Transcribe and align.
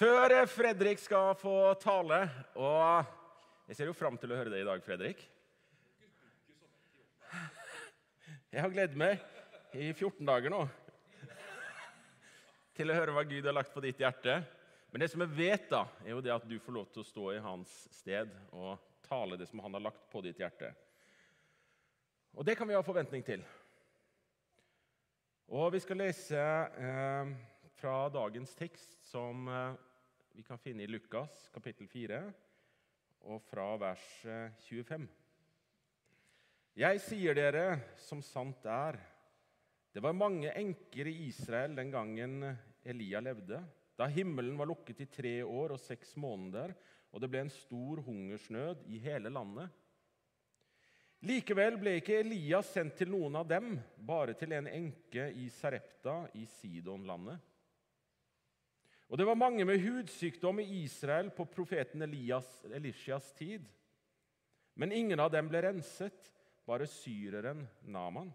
Før 0.00 0.32
Fredrik 0.48 0.96
skal 0.96 1.34
få 1.36 1.74
tale 1.76 2.22
og 2.56 3.08
Jeg 3.68 3.76
ser 3.76 3.88
jo 3.90 3.92
fram 3.92 4.14
til 4.16 4.30
å 4.32 4.36
høre 4.38 4.48
det 4.48 4.62
i 4.62 4.64
dag, 4.64 4.80
Fredrik. 4.80 5.18
Jeg 8.48 8.62
har 8.64 8.72
gledet 8.72 8.96
meg 8.96 9.20
i 9.76 9.90
14 9.92 10.24
dager 10.24 10.54
nå 10.54 10.62
til 12.78 12.88
å 12.88 12.96
høre 12.96 13.12
hva 13.12 13.26
Gud 13.28 13.44
har 13.44 13.58
lagt 13.58 13.74
på 13.74 13.82
ditt 13.84 14.00
hjerte. 14.00 14.38
Men 14.88 15.04
det 15.04 15.10
som 15.12 15.20
jeg 15.26 15.34
vet, 15.36 15.68
da, 15.68 15.82
er 16.06 16.14
jo 16.14 16.24
det 16.24 16.32
at 16.32 16.48
du 16.48 16.56
får 16.64 16.78
lov 16.78 16.88
til 16.94 17.04
å 17.04 17.10
stå 17.10 17.26
i 17.34 17.44
hans 17.44 17.76
sted 17.98 18.32
og 18.56 18.80
tale 19.04 19.36
det 19.36 19.50
som 19.52 19.60
han 19.66 19.76
har 19.76 19.84
lagt 19.90 20.08
på 20.08 20.24
ditt 20.24 20.40
hjerte. 20.40 20.72
Og 22.40 22.48
det 22.48 22.56
kan 22.56 22.72
vi 22.72 22.78
ha 22.78 22.80
forventning 22.88 23.28
til. 23.28 23.44
Og 25.52 25.68
vi 25.76 25.84
skal 25.84 26.00
lese 26.06 26.40
eh, 26.40 27.36
fra 27.76 28.00
dagens 28.16 28.56
tekst, 28.56 28.96
som 29.12 29.44
eh, 29.52 29.89
vi 30.32 30.42
kan 30.42 30.58
finne 30.58 30.82
i 30.82 30.90
Lukas 30.90 31.48
kapittel 31.54 31.88
4, 31.88 32.20
og 33.30 33.42
fra 33.50 33.66
vers 33.80 34.04
eh, 34.24 34.52
25. 34.68 35.08
Jeg 36.80 37.00
sier 37.02 37.36
dere 37.36 37.64
som 38.00 38.22
sant 38.24 38.64
er, 38.70 38.98
det 39.90 40.02
var 40.04 40.14
mange 40.14 40.52
enker 40.54 41.10
i 41.10 41.16
Israel 41.26 41.74
den 41.76 41.90
gangen 41.90 42.44
Elia 42.86 43.20
levde, 43.20 43.58
da 43.98 44.06
himmelen 44.08 44.56
var 44.56 44.70
lukket 44.70 45.02
i 45.02 45.10
tre 45.10 45.34
år 45.44 45.74
og 45.74 45.82
seks 45.82 46.14
måneder, 46.16 46.72
og 47.10 47.20
det 47.20 47.28
ble 47.32 47.42
en 47.44 47.52
stor 47.52 48.00
hungersnød 48.06 48.86
i 48.88 49.02
hele 49.02 49.32
landet. 49.34 49.68
Likevel 51.26 51.76
ble 51.76 51.98
ikke 51.98 52.22
Elias 52.22 52.70
sendt 52.72 52.94
til 53.02 53.10
noen 53.12 53.34
av 53.42 53.48
dem, 53.50 53.74
bare 53.98 54.32
til 54.38 54.54
en 54.56 54.70
enke 54.70 55.26
i 55.36 55.50
Sarepta 55.52 56.22
i 56.38 56.46
Sidonlandet. 56.48 57.49
Og 59.10 59.18
det 59.18 59.26
var 59.26 59.38
mange 59.38 59.64
med 59.66 59.82
hudsykdom 59.82 60.60
i 60.62 60.68
Israel 60.84 61.32
på 61.34 61.48
profeten 61.50 62.02
Elias, 62.06 62.48
Elishas 62.70 63.32
tid. 63.34 63.64
Men 64.78 64.92
ingen 64.94 65.20
av 65.20 65.32
dem 65.34 65.48
ble 65.50 65.64
renset, 65.64 66.28
bare 66.62 66.86
syreren 66.86 67.64
Naman. 67.90 68.30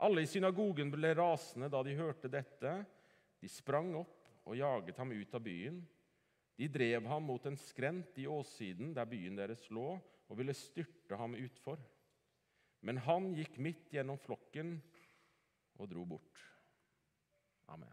Alle 0.00 0.24
i 0.24 0.28
synagogen 0.28 0.88
ble 0.90 1.12
rasende 1.18 1.68
da 1.68 1.82
de 1.84 1.96
hørte 1.98 2.30
dette. 2.32 2.72
De 3.44 3.50
sprang 3.52 3.92
opp 4.00 4.30
og 4.48 4.56
jaget 4.56 4.96
ham 5.00 5.12
ut 5.12 5.36
av 5.36 5.44
byen. 5.44 5.82
De 6.56 6.68
drev 6.72 7.04
ham 7.10 7.28
mot 7.28 7.44
en 7.46 7.58
skrent 7.60 8.16
i 8.22 8.24
åssiden 8.30 8.94
der 8.96 9.08
byen 9.10 9.36
deres 9.36 9.66
lå, 9.74 9.98
og 10.00 10.38
ville 10.38 10.54
styrte 10.56 11.18
ham 11.20 11.36
utfor. 11.36 11.76
Men 12.80 13.02
han 13.04 13.34
gikk 13.36 13.58
midt 13.60 13.92
gjennom 13.92 14.16
flokken 14.22 14.78
og 15.76 15.92
dro 15.92 16.06
bort. 16.08 16.40
Amen. 17.68 17.92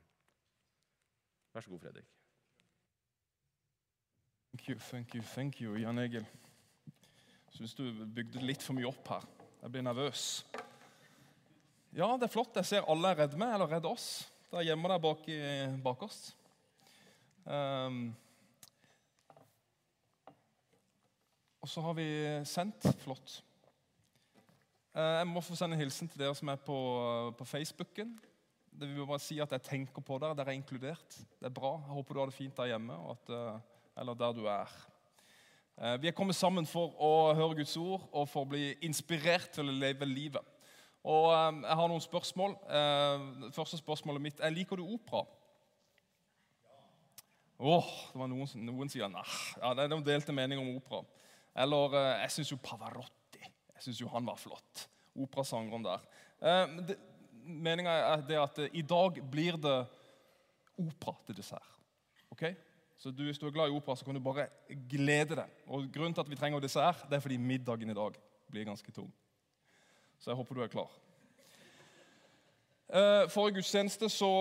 Vær 1.54 1.62
så 1.62 1.70
god, 1.70 1.80
Fredrik. 1.80 2.06
Thank 4.52 4.70
you, 4.70 4.80
thank 4.80 5.16
you, 5.16 5.24
thank 5.24 5.62
you, 5.62 5.76
Jan 5.80 6.00
Egil. 6.00 6.26
Syns 7.52 7.76
du 7.76 7.86
bygde 8.16 8.44
litt 8.44 8.64
for 8.64 8.76
mye 8.76 8.88
opp 8.88 9.12
her. 9.12 9.28
Jeg 9.62 9.74
blir 9.74 9.84
nervøs. 9.84 10.26
Ja, 11.92 12.08
det 12.16 12.30
er 12.30 12.34
flott. 12.34 12.56
Jeg 12.56 12.70
ser 12.70 12.88
alle 12.88 13.12
er 13.12 13.20
redd 13.24 13.36
meg, 13.40 13.54
eller 13.56 13.68
redd 13.76 13.88
oss. 13.90 14.08
Der 14.52 14.64
gjemmer 14.64 14.94
deg 14.94 15.04
bak, 15.04 15.28
bak 15.84 16.04
oss. 16.08 16.20
Um, 17.44 18.04
og 21.60 21.70
så 21.70 21.84
har 21.84 21.96
vi 22.00 22.10
sendt. 22.48 22.88
Flott. 23.04 23.42
Eh, 24.96 25.18
jeg 25.22 25.28
må 25.28 25.44
få 25.44 25.56
sende 25.56 25.76
en 25.78 25.84
hilsen 25.84 26.10
til 26.12 26.20
dere 26.20 26.36
som 26.36 26.52
er 26.52 26.60
på, 26.60 26.78
på 27.38 27.48
Facebooken. 27.48 28.16
Det 28.72 28.88
vil 28.88 29.06
bare 29.06 29.20
si 29.22 29.40
at 29.44 29.52
Jeg 29.52 29.64
tenker 29.66 30.02
på 30.06 30.18
dere. 30.22 30.36
Dere 30.38 30.54
er 30.54 30.58
inkludert. 30.60 31.18
Det 31.40 31.50
er 31.50 31.54
bra. 31.54 31.74
Jeg 31.86 31.96
håper 31.98 32.14
du 32.16 32.20
har 32.22 32.32
det 32.32 32.38
fint 32.38 32.56
der 32.58 32.70
hjemme, 32.72 32.96
at, 33.12 33.30
eh, 33.30 33.60
eller 34.02 34.14
der 34.18 34.34
du 34.38 34.46
er. 34.48 34.72
Eh, 35.78 35.98
Vi 36.02 36.08
er 36.08 36.16
kommet 36.16 36.36
sammen 36.36 36.66
for 36.66 36.94
å 37.00 37.34
høre 37.36 37.56
Guds 37.60 37.76
ord 37.78 38.08
og 38.14 38.30
for 38.30 38.46
å 38.46 38.50
bli 38.50 38.74
inspirert 38.82 39.52
til 39.54 39.68
å 39.70 39.76
leve 39.76 40.06
livet. 40.06 40.42
Og 41.04 41.32
eh, 41.34 41.62
Jeg 41.68 41.76
har 41.82 41.88
noen 41.92 42.02
spørsmål. 42.02 42.56
Første 43.52 43.78
spørsmålet 43.82 44.22
mitt 44.22 44.40
er 44.42 44.50
liker 44.56 44.76
du 44.78 44.84
opera. 44.88 45.26
Åh, 47.62 47.90
det 48.14 48.18
var 48.18 48.28
Noen, 48.32 48.48
noen 48.66 48.90
sier 48.90 49.10
nei. 49.12 49.22
Ja, 49.62 49.76
det 49.78 49.84
er 49.84 49.92
noen 49.92 50.06
delte 50.06 50.34
meninger 50.34 50.64
om 50.64 50.78
opera. 50.80 51.04
Eller 51.62 51.94
Jeg 52.24 52.32
syns 52.32 52.52
jo 52.52 52.58
Pavarotti 52.58 53.20
jeg 53.82 53.86
synes 53.88 54.00
jo 54.04 54.08
han 54.14 54.26
var 54.28 54.36
flott. 54.38 54.88
Operasangeren 55.18 55.82
der. 55.84 56.02
Det- 56.86 57.00
Meninga 57.52 57.94
er 58.14 58.26
det 58.28 58.40
at 58.40 58.60
eh, 58.60 58.74
i 58.74 58.82
dag 58.82 59.20
blir 59.32 59.58
det 59.62 59.78
opera 60.80 61.16
til 61.26 61.38
dessert. 61.38 61.68
Ok? 62.32 62.44
Så 62.98 63.12
du, 63.12 63.24
Hvis 63.24 63.40
du 63.40 63.48
er 63.48 63.52
glad 63.52 63.70
i 63.70 63.76
opera, 63.76 63.96
så 63.96 64.06
kan 64.06 64.16
du 64.16 64.22
bare 64.22 64.48
glede 64.90 65.36
deg. 65.36 65.62
Og 65.68 65.88
Grunnen 65.94 66.14
til 66.14 66.22
at 66.22 66.30
vi 66.30 66.36
trenger 66.36 66.60
dessert, 66.60 67.06
det 67.10 67.18
er 67.18 67.24
fordi 67.24 67.38
middagen 67.38 67.90
i 67.90 67.98
dag 67.98 68.18
blir 68.52 68.66
ganske 68.66 68.92
tung. 68.92 69.14
Så 70.20 70.30
jeg 70.32 70.38
håper 70.38 70.56
du 70.56 70.62
er 70.62 70.68
klar. 70.68 70.92
Eh, 72.92 73.30
Forrige 73.30 73.56
gudstjeneste 73.56 74.10
så, 74.10 74.32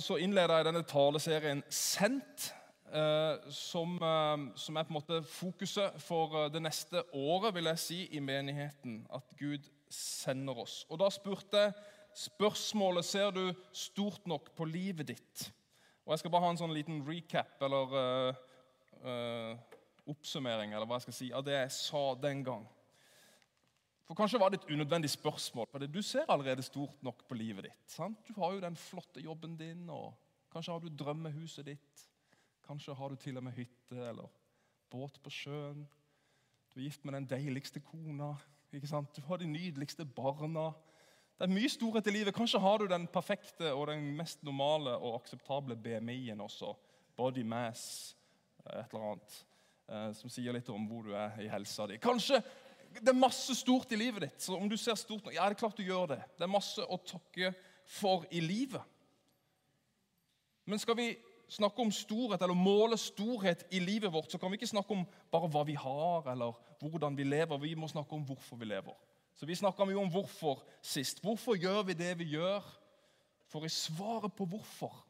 så 0.00 0.16
innleda 0.16 0.56
jeg 0.56 0.64
denne 0.70 0.82
taleserien 0.82 1.62
'Sendt', 1.68 2.54
eh, 2.92 3.50
som, 3.50 3.96
eh, 4.02 4.56
som 4.56 4.76
er 4.76 4.82
på 4.82 4.94
en 4.94 5.00
måte 5.00 5.22
fokuset 5.22 6.00
for 6.00 6.44
eh, 6.44 6.52
det 6.52 6.62
neste 6.62 7.02
året 7.12 7.54
vil 7.54 7.64
jeg 7.64 7.78
si, 7.78 8.08
i 8.16 8.20
menigheten. 8.20 9.06
At 9.14 9.22
Gud 9.38 9.68
sender 9.90 10.58
oss. 10.58 10.86
Og 10.88 10.98
Da 10.98 11.10
spurte 11.10 11.56
jeg 11.56 11.72
spørsmålet 12.18 13.06
ser 13.06 13.30
du 13.34 13.44
stort 13.72 14.26
nok 14.26 14.50
på 14.56 14.66
livet 14.68 15.12
ditt. 15.12 15.48
Og 16.06 16.14
Jeg 16.14 16.22
skal 16.22 16.32
bare 16.32 16.46
ha 16.46 16.54
en 16.54 16.60
sånn 16.60 16.74
liten 16.74 17.02
recap 17.06 17.60
eller 17.62 17.94
uh, 17.94 18.40
uh, 19.04 19.78
oppsummering 20.08 20.72
eller 20.72 20.88
hva 20.88 20.98
jeg 20.98 21.08
skal 21.08 21.16
si, 21.18 21.28
av 21.36 21.44
det 21.46 21.54
jeg 21.58 21.74
sa 21.76 22.02
den 22.18 22.42
gang. 22.46 22.64
For 24.08 24.16
Kanskje 24.16 24.40
var 24.40 24.50
det 24.50 24.62
et 24.62 24.70
unødvendig 24.72 25.10
spørsmål. 25.12 25.66
for 25.68 25.84
Du 25.86 26.00
ser 26.02 26.30
allerede 26.32 26.62
stort 26.64 27.02
nok 27.04 27.26
på 27.28 27.36
livet 27.36 27.68
ditt. 27.68 27.90
sant? 27.92 28.18
Du 28.26 28.32
har 28.40 28.54
jo 28.54 28.60
den 28.60 28.76
flotte 28.76 29.20
jobben 29.20 29.56
din, 29.56 29.84
og 29.90 30.14
kanskje 30.50 30.72
har 30.72 30.80
du 30.80 30.88
drømmehuset 30.88 31.66
ditt. 31.66 32.08
Kanskje 32.66 32.94
har 32.94 33.08
du 33.08 33.16
til 33.16 33.36
og 33.36 33.44
med 33.44 33.52
hytte 33.52 34.08
eller 34.08 34.28
båt 34.90 35.20
på 35.22 35.30
sjøen. 35.30 35.86
Du 36.72 36.80
er 36.80 36.84
gift 36.84 37.04
med 37.04 37.14
den 37.14 37.28
deiligste 37.28 37.80
kona. 37.80 38.34
ikke 38.72 38.86
sant? 38.86 39.16
Du 39.16 39.20
har 39.22 39.36
de 39.36 39.46
nydeligste 39.46 40.04
barna. 40.04 40.72
Det 41.38 41.46
er 41.46 41.54
mye 41.54 41.70
storhet 41.70 42.08
i 42.10 42.12
livet. 42.16 42.34
Kanskje 42.34 42.58
har 42.58 42.80
du 42.82 42.88
den 42.90 43.04
perfekte 43.14 43.70
og 43.70 43.84
den 43.92 44.08
mest 44.18 44.40
normale 44.42 44.96
og 44.96 45.20
akseptable 45.20 45.76
BMI-en 45.78 46.40
også. 46.42 46.72
Body 47.16 47.44
mass, 47.46 48.16
et 48.66 48.90
eller 48.90 49.04
annet, 49.12 49.36
eh, 49.86 50.08
som 50.18 50.32
sier 50.34 50.56
litt 50.56 50.70
om 50.74 50.88
hvor 50.90 51.06
du 51.06 51.12
er 51.14 51.38
i 51.44 51.46
helsa 51.52 51.86
di. 51.86 52.00
Kanskje 52.02 52.40
det 52.88 53.12
er 53.12 53.20
masse 53.20 53.54
stort 53.54 53.92
i 53.94 53.98
livet 54.00 54.24
ditt. 54.24 54.42
så 54.42 54.56
om 54.56 54.68
du 54.68 54.76
ser 54.76 54.96
stort 54.98 55.28
ja, 55.30 55.44
det 55.46 55.54
er 55.54 55.60
klart 55.60 55.78
du 55.78 55.84
gjør 55.86 56.08
det. 56.16 56.20
Det 56.34 56.46
er 56.48 56.50
masse 56.50 56.82
å 56.82 56.98
takke 57.06 57.52
for 57.86 58.26
i 58.34 58.40
livet. 58.42 58.82
Men 60.66 60.82
skal 60.82 60.98
vi 60.98 61.12
snakke 61.48 61.84
om 61.84 61.92
storhet, 61.94 62.42
eller 62.42 62.58
måle 62.58 62.98
storhet 62.98 63.62
i 63.70 63.78
livet 63.78 64.12
vårt, 64.12 64.32
så 64.32 64.40
kan 64.42 64.50
vi 64.50 64.58
ikke 64.58 64.74
snakke 64.74 64.92
om 64.92 65.06
bare 65.30 65.48
hva 65.54 65.62
vi 65.64 65.78
har, 65.78 66.26
eller 66.32 66.58
hvordan 66.82 67.16
vi 67.16 67.24
lever. 67.24 67.62
Vi 67.62 67.76
må 67.78 67.88
snakke 67.88 68.18
om 68.18 68.26
hvorfor 68.26 68.58
vi 68.58 68.68
lever. 68.68 68.98
Så 69.38 69.46
Vi 69.46 69.54
snakka 69.54 69.86
mye 69.86 70.00
om 70.00 70.10
hvorfor 70.10 70.64
sist. 70.82 71.22
Hvorfor 71.22 71.54
gjør 71.54 71.84
vi 71.86 71.94
det 71.94 72.10
vi 72.18 72.32
gjør? 72.34 72.64
For 73.48 73.64
i 73.64 73.70
svaret 73.70 74.34
på 74.34 74.44
hvorfor 74.44 75.04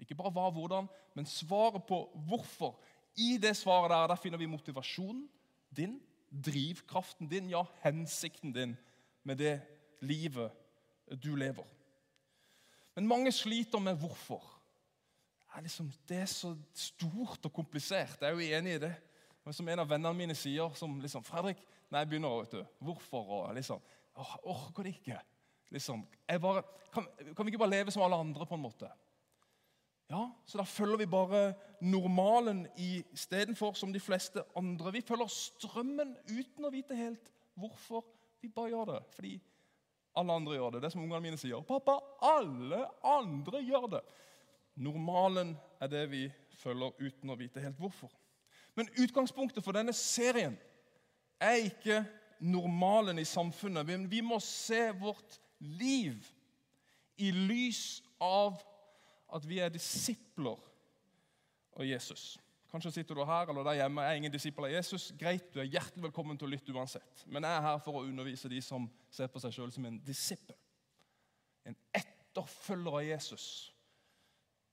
Ikke 0.00 0.16
bare 0.18 0.32
hva 0.34 0.48
og 0.48 0.56
hvordan, 0.56 0.88
men 1.14 1.26
svaret 1.26 1.84
på 1.86 2.00
hvorfor. 2.26 2.80
I 3.14 3.36
det 3.38 3.52
svaret 3.56 3.92
der, 3.92 4.08
der 4.10 4.18
finner 4.18 4.38
vi 4.38 4.48
motivasjonen 4.50 5.28
din, 5.70 6.00
drivkraften 6.44 7.28
din, 7.30 7.50
ja, 7.50 7.62
hensikten 7.84 8.52
din 8.52 8.74
med 9.22 9.36
det 9.38 9.60
livet 10.00 10.50
du 11.22 11.36
lever. 11.36 11.66
Men 12.94 13.06
mange 13.06 13.32
sliter 13.32 13.78
med 13.78 13.96
hvorfor. 14.02 14.42
Det 15.38 15.58
er, 15.58 15.60
liksom, 15.60 15.92
det 16.08 16.16
er 16.16 16.26
så 16.26 16.56
stort 16.74 17.46
og 17.46 17.52
komplisert. 17.52 18.18
Jeg 18.20 18.28
er 18.28 18.34
jo 18.34 18.58
enig 18.58 18.74
i 18.74 18.82
det. 18.82 18.94
Men 19.44 19.52
som 19.52 19.68
en 19.68 19.82
av 19.82 19.88
vennene 19.88 20.16
mine 20.16 20.34
sier, 20.34 20.72
som 20.74 21.00
liksom 21.00 21.24
'Fredrik, 21.24 21.60
nei, 21.90 22.00
jeg 22.00 22.08
begynner, 22.08 22.40
vet 22.40 22.50
du, 22.50 22.66
hvorfor?' 22.80 23.30
og 23.30 23.54
liksom, 23.54 23.80
åh, 24.16 24.36
orker 24.44 24.82
det 24.82 24.94
ikke. 24.94 25.20
Liksom, 25.70 26.06
jeg 26.28 26.40
bare, 26.40 26.62
kan, 26.92 27.06
kan 27.36 27.46
vi 27.46 27.52
ikke 27.52 27.58
bare 27.58 27.70
leve 27.70 27.90
som 27.90 28.02
alle 28.02 28.16
andre, 28.16 28.46
på 28.46 28.54
en 28.54 28.62
måte? 28.62 28.90
Ja, 30.10 30.30
Så 30.46 30.58
da 30.58 30.64
følger 30.64 30.96
vi 30.96 31.06
bare 31.06 31.54
normalen 31.80 32.66
istedenfor 32.76 33.72
som 33.74 33.92
de 33.92 34.00
fleste 34.00 34.42
andre. 34.56 34.92
Vi 34.92 35.00
følger 35.00 35.26
strømmen 35.26 36.16
uten 36.28 36.64
å 36.64 36.70
vite 36.70 36.96
helt 36.96 37.32
hvorfor. 37.56 38.04
Vi 38.40 38.48
bare 38.48 38.68
gjør 38.74 38.90
det 38.92 39.00
fordi 39.14 39.40
alle 40.16 40.32
andre 40.32 40.58
gjør 40.58 40.74
det. 40.74 40.82
Det 40.82 40.86
er 40.86 40.94
som 40.94 41.02
ungene 41.02 41.22
mine 41.24 41.38
sier. 41.40 41.62
'Pappa, 41.62 41.98
alle 42.22 42.84
andre 43.04 43.62
gjør 43.64 43.88
det.' 43.96 44.04
Normalen 44.76 45.56
er 45.80 45.86
det 45.88 46.10
vi 46.10 46.32
følger 46.58 46.92
uten 46.98 47.30
å 47.30 47.38
vite 47.38 47.62
helt 47.62 47.78
hvorfor. 47.78 48.10
Men 48.74 48.90
utgangspunktet 48.98 49.64
for 49.64 49.76
denne 49.76 49.92
serien 49.94 50.56
er 51.40 51.62
ikke 51.68 52.02
normalen 52.40 53.18
i 53.18 53.26
samfunnet. 53.28 53.86
Men 53.86 54.06
vi 54.10 54.20
må 54.20 54.40
se 54.42 54.88
vårt 54.98 55.38
liv 55.58 56.24
i 57.16 57.30
lys 57.30 58.02
av 58.22 58.58
at 59.34 59.46
vi 59.46 59.60
er 59.62 59.72
disipler 59.72 60.58
av 61.74 61.86
Jesus. 61.86 62.34
Kanskje 62.74 62.90
sitter 62.96 63.14
du 63.14 63.22
her 63.22 63.50
eller 63.50 63.66
der 63.66 63.78
hjemme 63.78 64.02
er 64.02 64.18
ingen 64.18 64.32
disipler 64.34 64.66
av 64.66 64.72
Jesus. 64.74 65.12
Greit, 65.18 65.46
du 65.54 65.60
er 65.62 65.70
hjertelig 65.70 66.08
velkommen 66.08 66.38
til 66.38 66.48
å 66.48 66.50
lytte 66.50 66.74
uansett. 66.74 67.22
Men 67.30 67.46
jeg 67.46 67.54
er 67.54 67.66
her 67.68 67.82
for 67.82 68.00
å 68.00 68.06
undervise 68.06 68.50
de 68.50 68.58
som 68.64 68.88
ser 69.14 69.30
på 69.30 69.42
seg 69.42 69.54
sjøl 69.54 69.70
som 69.74 69.86
en 69.86 70.00
disippel. 70.02 70.58
En 71.64 71.76
etterfølger 71.94 72.98
av 72.98 73.06
Jesus. 73.06 73.46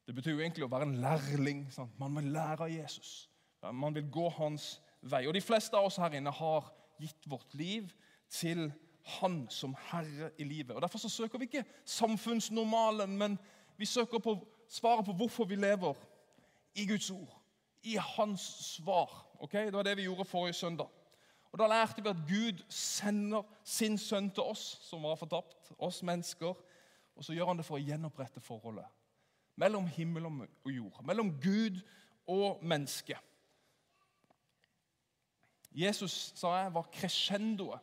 Det 0.08 0.16
betyr 0.18 0.34
jo 0.34 0.42
egentlig 0.42 0.66
å 0.66 0.72
være 0.72 0.90
en 0.90 0.98
lærling. 1.04 1.68
Sant? 1.72 1.94
Man 2.02 2.18
vil 2.18 2.34
lære 2.34 2.66
av 2.66 2.74
Jesus. 2.74 3.30
Man 3.74 3.96
vil 3.96 4.12
gå 4.12 4.30
hans 4.30 4.82
vei. 5.02 5.28
Og 5.28 5.34
De 5.34 5.42
fleste 5.42 5.78
av 5.78 5.86
oss 5.86 6.00
her 6.02 6.18
inne 6.18 6.32
har 6.34 6.72
gitt 7.02 7.30
vårt 7.30 7.54
liv 7.54 7.92
til 8.30 8.72
Han 9.18 9.48
som 9.50 9.76
herre 9.90 10.32
i 10.38 10.46
livet. 10.46 10.76
Og 10.76 10.82
Derfor 10.82 11.00
så 11.02 11.10
søker 11.10 11.40
vi 11.40 11.50
ikke 11.50 11.66
samfunnsnormalen, 11.86 13.18
men 13.18 13.40
vi 13.78 13.86
søker 13.86 14.20
på 14.20 14.36
svaret 14.70 15.06
på 15.06 15.14
hvorfor 15.14 15.46
vi 15.46 15.56
lever 15.56 15.94
i 16.76 16.86
Guds 16.88 17.10
ord. 17.12 17.42
I 17.84 17.98
Hans 17.98 18.42
svar. 18.76 19.28
Ok? 19.40 19.54
Det 19.54 19.74
var 19.74 19.84
det 19.84 19.98
vi 19.98 20.04
gjorde 20.04 20.26
forrige 20.26 20.54
søndag. 20.54 20.88
Og 21.52 21.60
Da 21.60 21.68
lærte 21.68 22.04
vi 22.04 22.10
at 22.10 22.24
Gud 22.28 22.64
sender 22.70 23.44
sin 23.64 23.98
sønn 23.98 24.30
til 24.32 24.44
oss 24.44 24.80
som 24.82 25.04
var 25.04 25.16
fortapt, 25.16 25.72
oss 25.78 26.04
mennesker. 26.04 26.54
Og 27.16 27.24
så 27.24 27.34
gjør 27.34 27.46
han 27.46 27.58
det 27.58 27.66
for 27.66 27.76
å 27.76 27.84
gjenopprette 27.84 28.40
forholdet 28.40 28.86
mellom 29.62 29.88
himmel 29.88 30.26
og 30.26 30.72
jord, 30.72 31.02
mellom 31.06 31.34
Gud 31.42 31.82
og 32.28 32.64
menneske. 32.64 33.18
Jesus 35.72 36.32
sa 36.36 36.56
jeg, 36.58 36.74
var 36.74 36.90
crescendoet, 36.92 37.80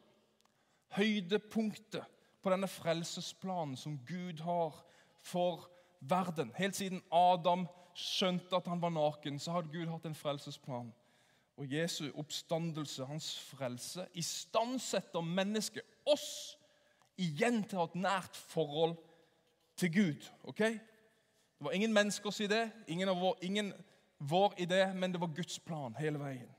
høydepunktet 0.96 2.04
på 2.42 2.52
denne 2.52 2.68
frelsesplanen 2.68 3.76
som 3.76 3.98
Gud 4.08 4.40
har 4.44 4.76
for 5.24 5.68
verden. 6.00 6.52
Helt 6.56 6.76
siden 6.76 7.02
Adam 7.12 7.66
skjønte 7.98 8.56
at 8.56 8.68
han 8.70 8.82
var 8.82 8.92
naken, 8.94 9.38
så 9.38 9.56
hadde 9.56 9.72
Gud 9.72 9.88
hatt 9.90 10.06
en 10.06 10.16
frelsesplan. 10.16 10.92
Og 11.58 11.72
Jesu 11.72 12.06
oppstandelse, 12.14 13.04
hans 13.04 13.32
frelse, 13.50 14.06
istandsetter 14.14 15.20
mennesket, 15.20 15.82
oss, 16.06 16.54
igjen 17.18 17.64
til 17.66 17.80
å 17.80 17.82
ha 17.82 17.88
et 17.90 17.98
nært 17.98 18.36
forhold 18.38 18.94
til 19.78 19.90
Gud. 19.92 20.28
ok? 20.44 20.62
Det 21.58 21.66
var 21.66 21.74
ingen 21.74 21.92
menneskers 21.92 22.40
idé, 22.40 22.68
ingen, 22.86 23.08
vår, 23.08 23.34
ingen 23.42 23.72
vår 24.18 24.54
idé, 24.62 24.84
men 24.94 25.12
det 25.12 25.20
var 25.20 25.34
Guds 25.34 25.58
plan 25.58 25.96
hele 25.98 26.20
veien. 26.22 26.54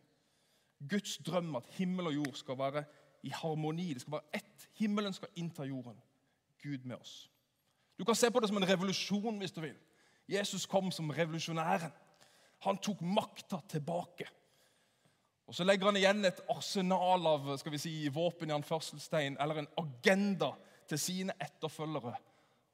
Guds 0.88 1.18
drøm 1.18 1.56
at 1.56 1.68
himmel 1.76 2.08
og 2.08 2.16
jord 2.16 2.34
skal 2.40 2.58
være 2.58 2.84
i 3.24 3.30
harmoni. 3.30 3.94
Det 3.94 4.02
skal 4.02 4.12
være 4.20 4.42
ett. 4.42 4.70
Himmelen 4.80 5.14
skal 5.14 5.34
innta 5.36 5.64
jorden. 5.68 6.00
Gud 6.64 6.86
med 6.86 6.96
oss. 6.96 7.30
Du 8.00 8.06
kan 8.06 8.16
se 8.16 8.32
på 8.32 8.40
det 8.40 8.48
som 8.48 8.58
en 8.58 8.70
revolusjon 8.70 9.38
hvis 9.38 9.52
du 9.52 9.62
vil. 9.62 9.76
Jesus 10.30 10.66
kom 10.66 10.92
som 10.92 11.10
revolusjonæren. 11.10 11.92
Han 12.64 12.78
tok 12.78 13.02
makta 13.02 13.60
tilbake. 13.68 14.28
Og 15.48 15.56
Så 15.56 15.64
legger 15.64 15.90
han 15.90 15.98
igjen 15.98 16.26
et 16.26 16.42
arsenal 16.54 17.26
av 17.26 17.48
skal 17.58 17.74
vi 17.74 17.82
si, 17.82 17.94
våpen 18.14 18.52
i 18.52 18.54
anførselstegn, 18.54 19.40
eller 19.42 19.64
en 19.64 19.72
agenda 19.82 20.52
til 20.88 21.00
sine 21.02 21.34
etterfølgere. 21.42 22.14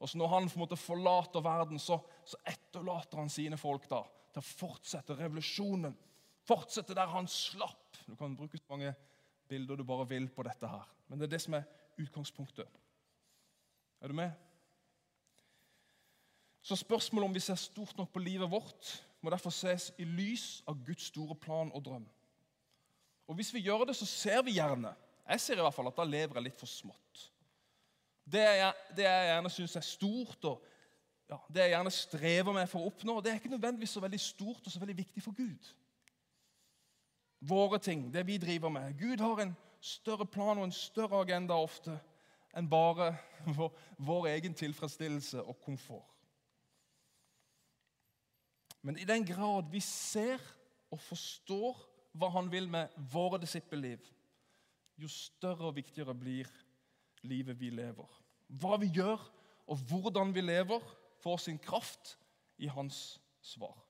Og 0.00 0.08
så 0.08 0.18
Når 0.18 0.28
han 0.28 0.48
på 0.48 0.58
en 0.58 0.64
måte 0.66 0.76
forlater 0.76 1.40
verden, 1.40 1.78
så, 1.78 1.98
så 2.24 2.36
etterlater 2.44 3.18
han 3.18 3.32
sine 3.32 3.56
folk 3.56 3.88
da, 3.88 4.02
til 4.32 4.42
å 4.42 4.50
fortsette 4.50 5.16
revolusjonen. 5.16 5.96
Fortsette 6.46 6.94
der 6.94 7.08
han 7.08 7.28
slapp. 7.28 7.85
Du 8.06 8.14
kan 8.14 8.36
bruke 8.36 8.58
så 8.58 8.64
mange 8.70 8.94
bilder 9.48 9.76
du 9.76 9.84
bare 9.84 10.08
vil 10.08 10.28
på 10.28 10.42
dette 10.46 10.68
her. 10.68 10.88
Men 11.08 11.18
det 11.18 11.26
er 11.26 11.36
det 11.36 11.42
som 11.42 11.54
er 11.54 11.66
utgangspunktet. 11.98 12.66
Er 14.00 14.08
du 14.08 14.14
med? 14.14 14.30
Så 16.62 16.76
spørsmålet 16.76 17.28
om 17.28 17.34
vi 17.34 17.40
ser 17.40 17.54
stort 17.54 17.96
nok 17.98 18.12
på 18.12 18.18
livet 18.18 18.50
vårt, 18.50 19.02
må 19.20 19.30
derfor 19.30 19.50
ses 19.54 19.92
i 19.98 20.04
lys 20.04 20.62
av 20.66 20.78
Guds 20.84 21.08
store 21.12 21.34
plan 21.34 21.70
og 21.72 21.84
drøm. 21.84 22.06
Og 23.26 23.34
Hvis 23.34 23.54
vi 23.54 23.60
gjør 23.60 23.84
det, 23.86 23.96
så 23.96 24.06
ser 24.06 24.42
vi 24.42 24.58
gjerne 24.58 24.94
Jeg 25.28 25.40
ser 25.40 25.58
i 25.58 25.62
hvert 25.62 25.74
fall 25.74 25.88
at 25.90 25.96
da 25.96 26.04
lever 26.06 26.38
jeg 26.38 26.42
litt 26.42 26.58
for 26.58 26.70
smått. 26.70 27.22
Det 28.26 28.42
jeg, 28.42 28.74
det 28.96 29.06
jeg 29.06 29.26
gjerne 29.26 29.50
syns 29.50 29.76
er 29.76 29.86
stort, 29.86 30.44
og 30.44 30.62
ja, 31.30 31.38
det 31.50 31.64
jeg 31.64 31.72
gjerne 31.72 31.90
strever 31.90 32.54
med 32.54 32.68
for 32.70 32.82
å 32.82 32.90
oppnå, 32.92 33.16
det 33.22 33.32
er 33.32 33.40
ikke 33.40 33.50
nødvendigvis 33.50 33.96
så 33.96 34.02
veldig 34.04 34.20
stort 34.22 34.66
og 34.66 34.70
så 34.74 34.82
veldig 34.82 34.96
viktig 35.00 35.22
for 35.24 35.34
Gud. 35.34 35.72
Våre 37.46 37.78
ting, 37.78 38.08
det 38.12 38.26
vi 38.26 38.38
driver 38.42 38.72
med. 38.72 38.96
Gud 38.98 39.20
har 39.22 39.40
en 39.42 39.54
større 39.80 40.26
plan 40.26 40.58
og 40.58 40.64
en 40.64 40.74
større 40.74 41.20
agenda 41.22 41.54
ofte 41.54 41.94
enn 42.56 42.68
bare 42.70 43.12
vår, 43.56 43.72
vår 43.98 44.28
egen 44.32 44.54
tilfredsstillelse 44.56 45.42
og 45.42 45.58
komfort. 45.64 46.12
Men 48.86 48.98
i 48.98 49.04
den 49.04 49.26
grad 49.26 49.70
vi 49.70 49.80
ser 49.82 50.42
og 50.94 51.00
forstår 51.02 51.78
hva 52.16 52.30
han 52.36 52.48
vil 52.52 52.68
med 52.70 52.92
våre 53.12 53.40
disippelliv, 53.42 54.00
jo 54.96 55.08
større 55.12 55.68
og 55.68 55.76
viktigere 55.76 56.14
blir 56.16 56.48
livet 57.26 57.58
vi 57.60 57.70
lever. 57.74 58.08
Hva 58.46 58.78
vi 58.80 58.88
gjør, 58.94 59.20
og 59.66 59.82
hvordan 59.90 60.32
vi 60.34 60.44
lever, 60.46 60.80
får 61.20 61.42
sin 61.42 61.58
kraft 61.58 62.14
i 62.62 62.70
hans 62.70 63.18
svar. 63.42 63.85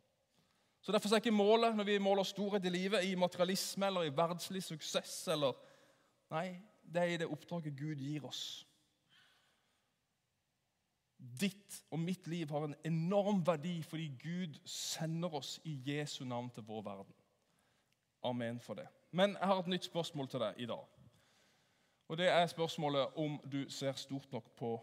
Så 0.87 0.93
Derfor 0.93 1.09
er 1.09 1.19
ikke 1.19 1.31
målet 1.35 1.75
når 1.75 1.85
vi 1.85 1.99
måler 1.99 2.23
storhet 2.23 2.65
i 2.65 2.71
livet, 2.71 3.05
i 3.05 3.15
materialisme 3.19 3.87
eller 3.87 4.07
i 4.07 4.13
verdslig 4.15 4.61
suksess. 4.63 5.29
eller 5.29 5.57
Nei, 6.31 6.61
det 6.83 7.01
er 7.03 7.11
i 7.11 7.17
det 7.19 7.27
oppdraget 7.27 7.75
Gud 7.75 7.99
gir 7.99 8.29
oss. 8.29 8.67
Ditt 11.19 11.81
og 11.91 11.99
mitt 11.99 12.29
liv 12.31 12.47
har 12.55 12.69
en 12.69 12.77
enorm 12.85 13.43
verdi 13.47 13.81
fordi 13.83 14.07
Gud 14.23 14.61
sender 14.63 15.35
oss 15.35 15.57
i 15.65 15.75
Jesu 15.89 16.25
navn 16.25 16.53
til 16.55 16.63
vår 16.63 16.83
verden. 16.87 17.19
Amen 18.23 18.61
for 18.61 18.79
det. 18.79 18.87
Men 19.11 19.35
jeg 19.35 19.47
har 19.47 19.59
et 19.59 19.75
nytt 19.75 19.91
spørsmål 19.91 20.29
til 20.29 20.41
deg 20.41 20.55
i 20.63 20.71
dag. 20.71 20.87
Og 22.09 22.19
Det 22.19 22.29
er 22.29 22.47
spørsmålet 22.47 23.19
om 23.19 23.41
du 23.53 23.65
ser 23.71 23.93
stort 23.93 24.33
nok 24.33 24.55
på 24.55 24.77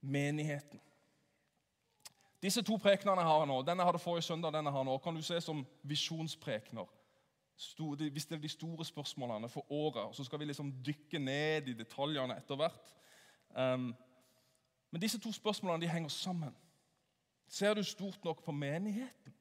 menigheten. 0.00 0.80
Disse 2.46 2.62
to 2.62 2.76
prekenene 2.78 3.24
jeg 3.24 3.26
har 3.26 3.46
nå, 3.48 3.56
denne 3.66 3.82
jeg 3.82 3.90
hadde 3.90 4.00
forrige 4.04 4.28
søndag, 4.28 4.54
denne 4.54 4.70
har 4.70 4.84
nå, 4.86 4.92
kan 5.02 5.16
du 5.16 5.22
se 5.24 5.40
som 5.42 5.64
visjonsprekener. 5.82 6.86
Hvis 7.56 8.28
det 8.28 8.36
er 8.36 8.42
de 8.42 8.50
store 8.52 8.84
spørsmålene 8.86 9.48
for 9.50 9.66
året. 9.72 10.14
Så 10.14 10.24
skal 10.24 10.38
vi 10.38 10.46
liksom 10.46 10.70
dykke 10.86 11.18
ned 11.18 11.72
i 11.72 11.74
detaljene 11.74 12.36
etter 12.36 12.60
hvert. 12.60 12.92
Um, 13.50 13.88
men 14.92 15.02
disse 15.02 15.18
to 15.18 15.32
spørsmålene 15.32 15.82
de 15.82 15.90
henger 15.90 16.12
sammen. 16.12 16.54
Ser 17.48 17.74
du 17.74 17.82
stort 17.82 18.22
nok 18.24 18.44
på 18.44 18.52
menigheten? 18.52 19.34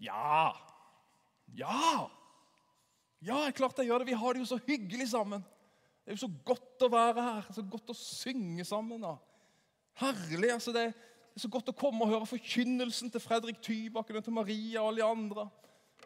Ja. 0.00 0.52
Ja! 1.58 2.08
Ja, 3.20 3.42
jeg 3.44 3.54
klart 3.58 3.78
jeg 3.78 3.90
gjør 3.90 3.98
det. 4.00 4.12
Vi 4.14 4.20
har 4.22 4.32
det 4.32 4.40
jo 4.40 4.48
så 4.48 4.60
hyggelig 4.66 5.10
sammen. 5.10 5.44
Det 6.04 6.14
er 6.14 6.16
jo 6.16 6.24
så 6.24 6.32
godt 6.44 6.86
å 6.86 6.88
være 6.88 7.24
her, 7.26 7.50
så 7.52 7.66
godt 7.68 7.92
å 7.92 7.96
synge 7.98 8.64
sammen. 8.64 9.04
Da. 9.04 9.18
Herlig. 9.98 10.52
altså 10.52 10.72
det, 10.72 10.86
er 11.34 11.40
så 11.40 11.48
godt 11.48 11.70
å 11.72 11.76
komme 11.76 12.04
og 12.04 12.12
høre 12.12 12.28
forkynnelsen 12.28 13.10
til 13.10 13.22
Fredrik 13.22 13.60
Tybakken 13.62 14.18
og 14.18 14.24
til 14.24 14.36
Maria 14.36 14.82
og 14.82 14.90
alle 14.90 15.02
de 15.02 15.08
andre. 15.08 15.48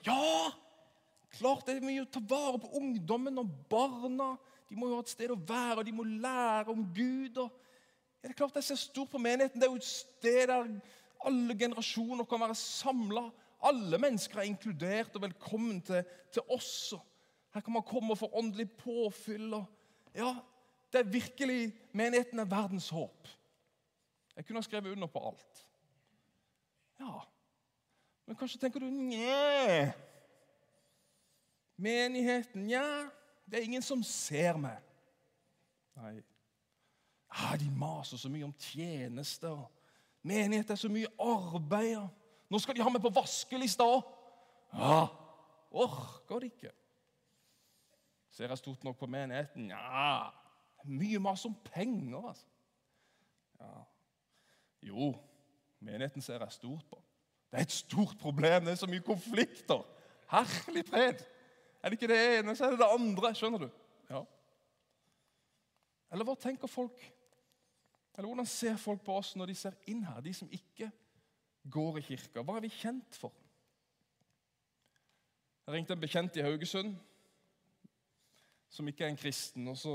Ja! 0.07 0.53
Klart 1.35 1.67
det. 1.67 1.81
Vi 1.81 1.87
må 1.87 2.05
å 2.05 2.11
ta 2.11 2.23
vare 2.23 2.61
på 2.63 2.71
ungdommen 2.79 3.41
og 3.43 3.51
barna. 3.71 4.35
De 4.69 4.77
må 4.79 4.89
jo 4.89 4.99
ha 4.99 5.05
et 5.05 5.11
sted 5.11 5.33
å 5.35 5.39
være, 5.39 5.81
og 5.81 5.89
de 5.89 5.95
må 5.95 6.05
lære 6.07 6.71
om 6.71 6.85
Gud. 6.95 7.41
ja, 7.41 7.49
det 8.23 8.31
er 8.31 8.37
klart 8.39 8.55
Jeg 8.57 8.69
ser 8.69 8.81
stort 8.81 9.11
på 9.11 9.19
menigheten. 9.19 9.61
Det 9.61 9.67
er 9.67 9.73
jo 9.73 9.81
et 9.83 9.89
sted 9.89 10.47
der 10.49 10.69
alle 11.25 11.57
generasjoner 11.59 12.29
kan 12.29 12.41
være 12.45 12.55
samla. 12.55 13.25
Alle 13.65 13.99
mennesker 13.99 14.41
er 14.41 14.49
inkludert 14.51 15.17
og 15.17 15.25
velkommen 15.25 15.81
til, 15.83 16.05
til 16.33 16.43
oss. 16.53 16.95
Her 17.55 17.65
kan 17.65 17.73
man 17.73 17.87
komme 17.87 18.13
og 18.13 18.21
få 18.21 18.31
åndelig 18.37 18.71
påfyll. 18.79 19.55
Ja, 20.15 20.35
det 20.93 21.01
er 21.01 21.11
virkelig 21.11 21.73
Menigheten 21.93 22.39
er 22.39 22.51
verdens 22.51 22.89
håp. 22.91 23.29
Jeg 24.37 24.47
kunne 24.47 24.59
ha 24.59 24.67
skrevet 24.67 24.93
under 24.93 25.09
på 25.11 25.23
alt. 25.29 25.67
Ja, 27.01 27.21
men 28.27 28.37
kanskje 28.37 28.59
tenker 28.61 28.81
du 28.81 28.87
Nja 28.87 29.93
Menigheten 31.77 32.67
Nja, 32.69 33.11
det 33.47 33.59
er 33.59 33.67
ingen 33.67 33.83
som 33.83 34.03
ser 34.07 34.57
meg. 34.57 34.79
Nei. 35.99 36.21
Ah, 37.35 37.57
de 37.59 37.67
maser 37.71 38.19
så 38.19 38.31
mye 38.31 38.47
om 38.47 38.55
tjenester. 38.59 39.59
Menighet 40.23 40.71
er 40.71 40.79
så 40.79 40.89
mye 40.89 41.11
arbeid. 41.19 42.07
Nå 42.49 42.61
skal 42.63 42.77
de 42.77 42.85
ha 42.85 42.93
meg 42.95 43.03
på 43.03 43.11
vaskelista 43.13 43.87
òg! 43.91 44.07
Ja, 44.75 45.01
orker 45.75 46.43
de 46.43 46.51
ikke. 46.51 46.71
Ser 48.35 48.51
jeg 48.51 48.59
stort 48.59 48.87
nok 48.87 48.97
på 48.99 49.07
menigheten? 49.11 49.69
Ja, 49.71 50.31
mye 50.87 51.19
mas 51.23 51.45
om 51.47 51.55
penger, 51.67 52.31
altså. 52.31 52.47
Ja. 53.61 53.83
Jo, 54.85 55.15
menigheten 55.81 56.23
ser 56.23 56.43
jeg 56.45 56.57
stort 56.59 56.85
på. 56.91 57.01
Det 57.51 57.61
er 57.61 57.69
et 57.69 57.73
stort 57.73 58.17
problem. 58.21 58.65
Det 58.67 58.75
er 58.75 58.81
så 58.81 58.91
mye 58.91 59.05
konflikter. 59.05 59.85
Herlig 60.33 60.85
fred! 60.89 61.25
Er 61.83 61.93
det 61.93 61.99
ikke 61.99 62.09
det 62.09 62.21
ene, 62.39 62.57
så 62.57 62.67
er 62.67 62.75
det 62.75 62.81
det 62.81 62.89
andre. 62.89 63.31
Skjønner 63.37 63.65
du? 63.65 63.69
Ja. 64.11 64.23
Eller 66.13 66.27
hva 66.27 66.35
tenker 66.41 66.71
folk? 66.71 67.01
Eller 68.15 68.29
hvordan 68.31 68.49
ser 68.49 68.77
folk 68.81 69.03
på 69.05 69.17
oss 69.19 69.35
når 69.37 69.51
de 69.51 69.57
ser 69.59 69.77
inn 69.91 70.05
her, 70.07 70.21
de 70.25 70.33
som 70.35 70.51
ikke 70.53 70.89
går 71.71 71.99
i 72.01 72.05
kirka? 72.09 72.43
Hva 72.43 72.57
er 72.57 72.65
vi 72.65 72.73
kjent 72.73 73.19
for? 73.19 73.35
Jeg 75.65 75.75
ringte 75.75 75.97
en 75.97 76.03
bekjent 76.03 76.37
i 76.37 76.45
Haugesund 76.45 76.97
som 78.75 78.89
ikke 78.91 79.07
er 79.07 79.13
en 79.13 79.21
kristen. 79.21 79.69
og 79.69 79.79
Så, 79.79 79.95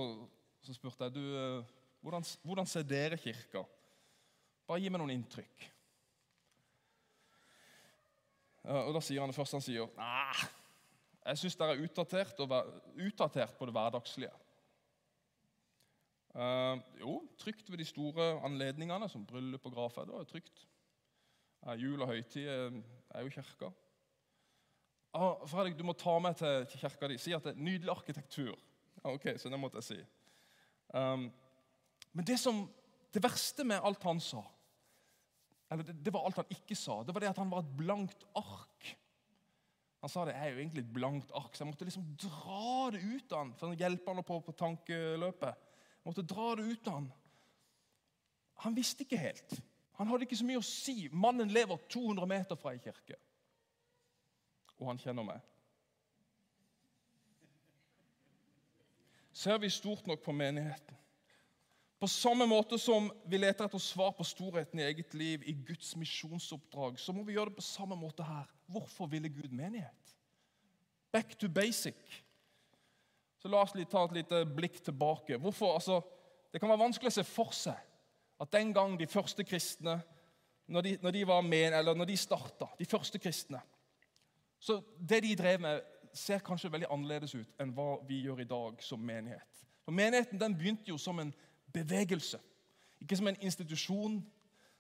så 0.62 0.74
spurte 0.74 1.04
jeg 1.04 1.16
du, 1.16 1.26
eh, 1.38 1.76
hvordan, 2.02 2.26
hvordan 2.44 2.70
ser 2.70 2.88
dere 2.88 3.18
kirka? 3.18 3.64
Bare 4.70 4.84
gi 4.84 4.92
meg 4.94 5.02
noen 5.02 5.16
inntrykk. 5.16 5.66
Og 8.70 8.92
Da 8.94 9.02
sier 9.02 9.24
han 9.24 9.32
det 9.32 9.38
første 9.38 9.58
han 9.58 9.66
sier. 9.66 9.88
Nah, 9.98 10.44
jeg 11.26 11.42
syns 11.42 11.58
dere 11.58 11.74
er 11.74 11.82
utdatert, 11.88 12.44
utdatert 13.08 13.58
på 13.58 13.66
det 13.66 13.74
hverdagslige. 13.74 14.36
Uh, 16.30 16.78
jo, 17.00 17.16
trygt 17.42 17.72
ved 17.72 17.82
de 17.82 17.86
store 17.90 18.28
anledningene, 18.46 19.10
som 19.10 19.26
bryllup 19.26 19.66
og 19.66 19.74
gravferd. 19.74 20.14
Var 20.14 20.28
trygt. 20.30 20.68
Uh, 21.66 21.74
jul 21.74 22.02
og 22.02 22.12
høytid 22.12 22.46
er 22.48 23.24
jo 23.26 23.34
kirka. 23.34 23.72
Uh, 25.18 25.42
Fredrik, 25.50 25.78
du 25.80 25.84
må 25.84 25.98
ta 25.98 26.14
meg 26.22 26.38
til, 26.38 26.68
til 26.70 26.84
kirka 26.86 27.10
di. 27.10 27.18
Si 27.18 27.34
at 27.34 27.48
det 27.48 27.56
er 27.56 27.66
nydelig 27.66 27.92
arkitektur. 27.96 28.54
ok, 29.04 29.34
så 29.38 29.50
det 29.50 29.60
måtte 29.60 29.82
jeg 29.82 29.90
si. 29.90 30.00
Um, 30.94 31.32
men 32.14 32.26
det, 32.26 32.40
som, 32.40 32.68
det 33.14 33.24
verste 33.24 33.66
med 33.66 33.82
alt 33.84 34.04
han 34.06 34.22
sa, 34.22 34.44
eller 35.70 35.86
det, 35.86 35.96
det, 36.06 36.14
var 36.14 36.26
alt 36.26 36.40
han 36.42 36.54
ikke 36.54 36.76
sa, 36.78 37.02
det 37.06 37.14
var 37.14 37.24
det 37.24 37.30
at 37.30 37.40
han 37.42 37.52
var 37.52 37.62
et 37.62 37.78
blankt 37.78 38.26
ark. 38.38 38.90
Han 40.02 40.12
sa 40.12 40.24
det 40.26 40.36
er 40.40 40.54
jo 40.54 40.62
egentlig 40.62 40.86
et 40.86 40.94
blankt 40.94 41.32
ark, 41.36 41.54
så 41.54 41.64
jeg 41.64 41.70
måtte 41.70 41.86
liksom 41.88 42.06
dra 42.18 42.90
det 42.96 43.02
ut 43.04 43.34
av 43.34 43.44
han 43.44 43.56
for 43.60 43.74
å 43.74 43.80
hjelpe 43.80 44.14
han 44.14 44.26
på, 44.26 44.40
på 44.46 44.56
tankeløpet. 44.58 45.66
Jeg 46.00 46.08
måtte 46.08 46.26
dra 46.34 46.54
det 46.58 46.70
ut 46.72 46.88
av 46.88 47.02
han. 47.02 47.10
Han 48.64 48.76
visste 48.76 49.06
ikke 49.06 49.20
helt. 49.20 49.60
Han 50.00 50.08
hadde 50.08 50.26
ikke 50.26 50.40
så 50.40 50.48
mye 50.48 50.62
å 50.62 50.66
si. 50.66 51.10
Mannen 51.12 51.52
lever 51.52 51.80
200 51.92 52.28
meter 52.32 52.60
fra 52.60 52.74
ei 52.74 52.82
kirke. 52.84 53.20
Og 54.80 54.88
han 54.88 55.00
kjenner 55.02 55.28
meg. 55.28 55.44
Ser 59.36 59.60
vi 59.60 59.70
stort 59.72 60.08
nok 60.08 60.24
på 60.24 60.36
menigheten? 60.36 60.96
På 62.00 62.08
samme 62.08 62.46
måte 62.48 62.78
som 62.80 63.10
vi 63.28 63.38
leter 63.38 63.66
etter 63.66 63.82
svar 63.84 64.14
på 64.16 64.24
storheten 64.24 64.80
i 64.80 64.86
eget 64.88 65.14
liv 65.14 65.44
i 65.44 65.54
Guds 65.68 65.96
misjonsoppdrag, 66.00 67.00
så 67.00 67.12
må 67.14 67.26
vi 67.28 67.36
gjøre 67.36 67.52
det 67.52 67.60
på 67.60 67.66
samme 67.66 67.98
måte 68.00 68.24
her. 68.24 68.48
Hvorfor 68.72 69.10
ville 69.12 69.30
Gud 69.30 69.52
menighet? 69.52 70.16
Back 71.12 71.36
to 71.36 71.50
basic. 71.50 72.00
Så 73.40 73.52
La 73.52 73.64
oss 73.64 73.76
ta 73.92 74.06
et 74.06 74.16
lite 74.16 74.46
blikk 74.46 74.80
tilbake. 74.84 75.38
Hvorfor? 75.38 75.74
Altså, 75.74 76.02
det 76.54 76.62
kan 76.62 76.70
være 76.70 76.86
vanskelig 76.86 77.12
å 77.12 77.18
se 77.20 77.28
for 77.28 77.52
seg 77.56 77.76
at 78.40 78.52
den 78.56 78.72
gang 78.74 78.96
de 79.00 79.08
første 79.08 79.44
kristne 79.44 80.00
når 80.70 80.82
de, 80.82 80.98
når 81.02 81.12
de 81.12 81.28
var 81.28 81.42
med, 81.42 81.74
eller 81.74 81.98
når 81.98 82.06
de 82.06 82.18
starta, 82.18 82.68
de 82.80 82.86
første 82.86 83.20
kristne 83.20 83.60
så 84.60 84.82
Det 85.10 85.22
de 85.24 85.36
drev 85.36 85.62
med, 85.62 85.82
ser 86.14 86.42
kanskje 86.44 86.72
veldig 86.72 86.90
annerledes 86.92 87.36
ut 87.36 87.62
enn 87.62 87.72
hva 87.76 87.94
vi 88.08 88.18
gjør 88.26 88.42
i 88.44 88.48
dag 88.50 88.82
som 88.84 89.00
menighet. 89.00 89.62
For 89.86 89.96
Menigheten 89.96 90.42
den 90.42 90.56
begynte 90.58 90.92
jo 90.92 90.98
som 91.00 91.20
en 91.22 91.32
bevegelse. 91.74 92.40
Ikke 93.02 93.16
som 93.16 93.28
en 93.28 93.42
institusjon 93.42 94.20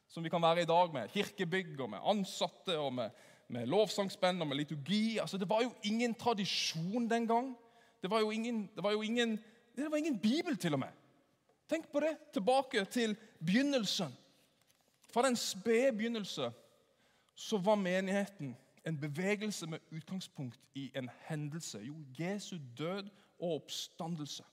som 0.09 0.23
vi 0.23 0.29
kan 0.29 0.41
være 0.41 0.61
i 0.61 0.65
dag, 0.65 0.93
med 0.93 1.09
kirkebygg 1.13 1.79
og 1.79 1.89
med 1.89 1.99
ansatte 2.03 2.77
og 2.79 2.93
med, 2.93 3.09
med 3.47 3.67
lovsangsband 3.67 4.41
og 4.41 4.47
med 4.47 4.57
liturgi. 4.57 5.17
Altså, 5.17 5.37
det 5.37 5.49
var 5.49 5.61
jo 5.61 5.73
ingen 5.83 6.15
tradisjon 6.15 7.09
den 7.09 7.27
gang. 7.27 7.57
Det 8.01 8.09
var 8.09 8.31
ingen, 8.31 8.69
det 8.75 8.83
var 8.83 8.91
jo 8.91 9.01
ingen, 9.01 9.39
det 9.75 9.91
var 9.91 9.97
ingen 9.97 10.19
bibel, 10.19 10.57
til 10.57 10.73
og 10.73 10.79
med. 10.79 10.95
Tenk 11.69 11.91
på 11.91 11.99
det. 11.99 12.17
Tilbake 12.33 12.85
til 12.85 13.17
begynnelsen. 13.45 14.17
Fra 15.13 15.21
den 15.27 15.35
spede 15.35 15.91
begynnelse 15.91 16.51
så 17.35 17.57
var 17.57 17.75
menigheten 17.75 18.57
en 18.87 18.99
bevegelse 18.99 19.67
med 19.67 19.79
utgangspunkt 19.91 20.59
i 20.75 20.91
en 20.95 21.09
hendelse. 21.27 21.79
Jo, 21.79 21.95
Jesu 22.19 22.57
død 22.77 23.09
og 23.39 23.55
oppstandelse. 23.55 24.43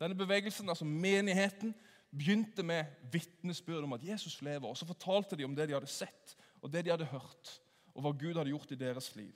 Denne 0.00 0.14
bevegelsen, 0.14 0.68
altså 0.68 0.84
menigheten, 0.84 1.74
begynte 2.10 2.62
med 2.62 2.84
vitnesbyrd 3.12 3.84
om 3.84 3.92
at 3.92 4.04
Jesus 4.04 4.42
lever. 4.42 4.68
og 4.68 4.76
Så 4.76 4.86
fortalte 4.86 5.36
de 5.36 5.44
om 5.44 5.56
det 5.56 5.68
de 5.68 5.74
hadde 5.74 5.86
sett 5.86 6.36
og 6.62 6.72
det 6.72 6.84
de 6.84 6.90
hadde 6.90 7.04
hørt, 7.04 7.60
og 7.94 8.04
hva 8.04 8.12
Gud 8.12 8.36
hadde 8.36 8.52
gjort 8.52 8.70
i 8.70 8.78
deres 8.78 9.14
liv. 9.16 9.34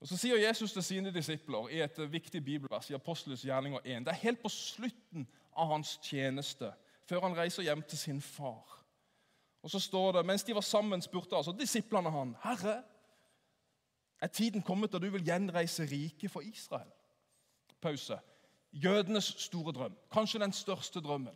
Og 0.00 0.08
Så 0.08 0.16
sier 0.20 0.36
Jesus 0.36 0.72
til 0.72 0.82
sine 0.82 1.12
disipler 1.14 1.68
i 1.72 1.80
et 1.82 1.98
viktig 2.12 2.44
bibelvers 2.44 2.90
i 2.90 2.94
Apostelens 2.94 3.42
gjerninger 3.42 3.80
1. 3.84 4.04
Det 4.04 4.12
er 4.12 4.24
helt 4.26 4.42
på 4.42 4.48
slutten 4.52 5.26
av 5.56 5.72
hans 5.72 5.96
tjeneste, 6.02 6.72
før 7.08 7.24
han 7.24 7.36
reiser 7.36 7.64
hjem 7.64 7.82
til 7.82 7.98
sin 7.98 8.20
far. 8.20 8.82
Og 9.62 9.70
så 9.70 9.80
står 9.80 10.12
det, 10.12 10.26
Mens 10.26 10.44
de 10.44 10.54
var 10.54 10.60
sammen, 10.60 11.02
spurte 11.02 11.36
altså 11.36 11.52
disiplene 11.52 12.10
han, 12.10 12.36
'Herre, 12.44 12.82
er 14.20 14.26
tiden 14.26 14.62
kommet 14.62 14.92
da 14.92 14.98
du 14.98 15.10
vil 15.10 15.24
gjenreise 15.24 15.82
riket 15.82 16.30
for 16.30 16.40
Israel?' 16.40 16.92
Pause 17.80 18.18
jødenes 18.72 19.34
store 19.38 19.72
drøm. 19.72 19.96
Kanskje 20.12 20.40
den 20.40 20.52
største 20.52 21.00
drømmen. 21.00 21.34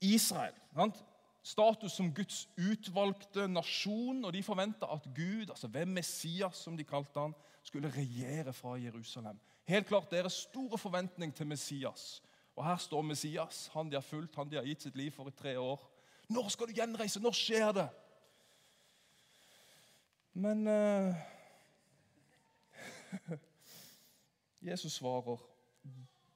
Israel. 0.00 0.54
Sant? 0.74 1.04
Status 1.42 1.92
som 1.92 2.14
Guds 2.14 2.48
utvalgte 2.58 3.48
nasjon, 3.48 4.24
og 4.24 4.32
de 4.32 4.42
forventa 4.42 4.86
at 4.92 5.06
Gud, 5.16 5.48
altså 5.48 5.68
hvem 5.68 5.88
Messias, 5.88 6.56
som 6.56 6.76
de 6.76 6.84
kalte 6.84 7.20
han, 7.20 7.34
skulle 7.62 7.90
regjere 7.90 8.52
fra 8.52 8.76
Jerusalem. 8.76 9.40
Helt 9.64 9.86
klart 9.86 10.10
deres 10.10 10.32
store 10.32 10.78
forventning 10.78 11.34
til 11.34 11.46
Messias. 11.46 12.22
Og 12.56 12.66
her 12.66 12.76
står 12.76 13.02
Messias, 13.02 13.70
han 13.72 13.90
de 13.90 13.96
har 13.96 14.04
fulgt, 14.04 14.36
han 14.36 14.50
de 14.50 14.56
har 14.56 14.64
gitt 14.68 14.82
sitt 14.82 14.96
liv 14.96 15.10
for 15.10 15.28
i 15.28 15.36
tre 15.36 15.58
år. 15.58 15.80
Når 16.28 16.48
skal 16.48 16.68
du 16.68 16.72
gjenreise? 16.76 17.20
Når 17.20 17.34
skjer 17.34 17.72
det? 17.72 17.88
Men 20.32 20.66
uh, 20.68 21.14
Jesus 24.60 24.98
svarer 25.00 25.40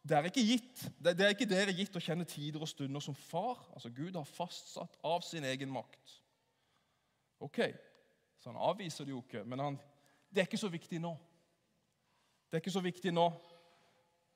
det 0.04 0.16
er 0.16 0.26
ikke 0.28 0.44
gitt, 0.44 0.82
det 1.00 1.20
er 1.20 1.32
ikke 1.32 1.48
dere 1.48 1.72
gitt 1.72 1.94
å 1.96 2.02
kjenne 2.02 2.26
tider 2.28 2.60
og 2.60 2.68
stunder 2.68 3.00
som 3.00 3.16
far. 3.16 3.62
Altså 3.72 3.88
Gud 3.88 4.12
har 4.18 4.28
fastsatt 4.28 4.98
av 5.00 5.22
sin 5.24 5.46
egen 5.48 5.70
makt. 5.72 6.18
Ok, 7.40 7.60
så 8.36 8.52
han 8.52 8.60
avviser 8.60 9.08
det 9.08 9.14
jo 9.14 9.22
ikke, 9.24 9.46
men 9.48 9.62
han, 9.64 9.78
det 10.28 10.42
er 10.42 10.48
ikke 10.50 10.60
så 10.60 10.68
viktig 10.68 11.00
nå. 11.00 11.14
Det 12.50 12.58
er 12.58 12.62
ikke 12.62 12.74
så 12.74 12.84
viktig 12.84 13.14
nå. 13.16 13.24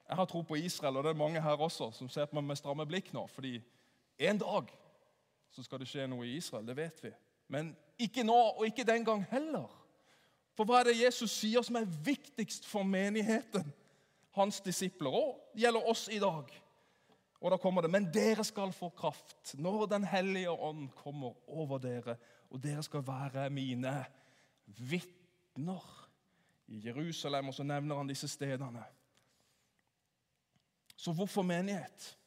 Jeg 0.08 0.16
har 0.16 0.28
tro 0.30 0.40
på 0.40 0.56
Israel, 0.56 0.96
og 0.96 1.04
det 1.04 1.12
er 1.12 1.20
mange 1.20 1.42
her 1.44 1.64
også 1.68 1.90
som 1.92 2.08
ser 2.08 2.30
på 2.30 2.38
meg 2.38 2.48
med 2.48 2.56
stramme 2.56 2.86
blikk 2.88 3.12
nå. 3.12 3.26
fordi 3.28 3.58
en 4.18 4.40
dag 4.40 4.72
så 5.52 5.62
skal 5.62 5.82
det 5.82 5.88
skje 5.90 6.06
noe 6.08 6.24
i 6.26 6.38
Israel, 6.40 6.64
det 6.66 6.76
vet 6.76 7.02
vi. 7.04 7.12
Men 7.52 7.74
ikke 8.00 8.24
nå, 8.24 8.38
og 8.56 8.64
ikke 8.66 8.88
den 8.88 9.04
gang 9.04 9.20
heller. 9.28 9.68
For 10.56 10.64
hva 10.64 10.80
er 10.80 10.88
det 10.88 11.00
Jesus 11.02 11.36
sier 11.42 11.62
som 11.62 11.76
er 11.76 11.92
viktigst 12.08 12.64
for 12.66 12.88
menigheten? 12.88 13.68
Hans 14.38 14.60
disipler. 14.64 15.14
Og 15.14 15.52
det 15.54 15.66
gjelder 15.66 15.90
oss 15.90 16.08
i 16.12 16.20
dag. 16.22 16.50
Og 17.38 17.52
da 17.54 17.56
kommer 17.56 17.82
det, 17.82 17.90
Men 17.90 18.08
dere 18.12 18.44
skal 18.44 18.72
få 18.74 18.90
kraft 18.90 19.54
når 19.54 19.86
Den 19.86 20.04
hellige 20.04 20.50
ånd 20.50 20.88
kommer 20.96 21.34
over 21.48 21.78
dere, 21.78 22.16
og 22.50 22.62
dere 22.62 22.82
skal 22.82 23.06
være 23.06 23.50
mine 23.50 24.04
vitner 24.66 25.84
i 26.66 26.80
Jerusalem. 26.86 27.48
Og 27.48 27.54
så 27.54 27.62
nevner 27.62 27.96
han 27.96 28.08
disse 28.08 28.28
stedene. 28.28 28.84
Så 30.96 31.12
hvorfor 31.12 31.42
menighet? 31.42 32.18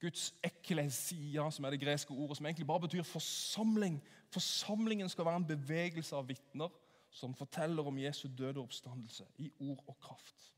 Guds 0.00 0.34
eklesia, 0.44 1.50
som 1.50 1.64
er 1.64 1.70
det 1.70 1.80
greske 1.80 2.14
ordet, 2.14 2.36
som 2.36 2.46
egentlig 2.46 2.66
bare 2.66 2.80
betyr 2.80 3.02
forsamling. 3.02 4.02
Forsamlingen 4.30 5.08
skal 5.08 5.24
være 5.24 5.36
en 5.36 5.46
bevegelse 5.46 6.16
av 6.16 6.28
vitner 6.28 6.68
som 7.10 7.34
forteller 7.34 7.86
om 7.86 7.98
Jesu 7.98 8.28
døde 8.38 8.60
oppstandelse 8.60 9.24
i 9.38 9.50
ord 9.58 9.84
og 9.86 9.98
kraft. 10.00 10.52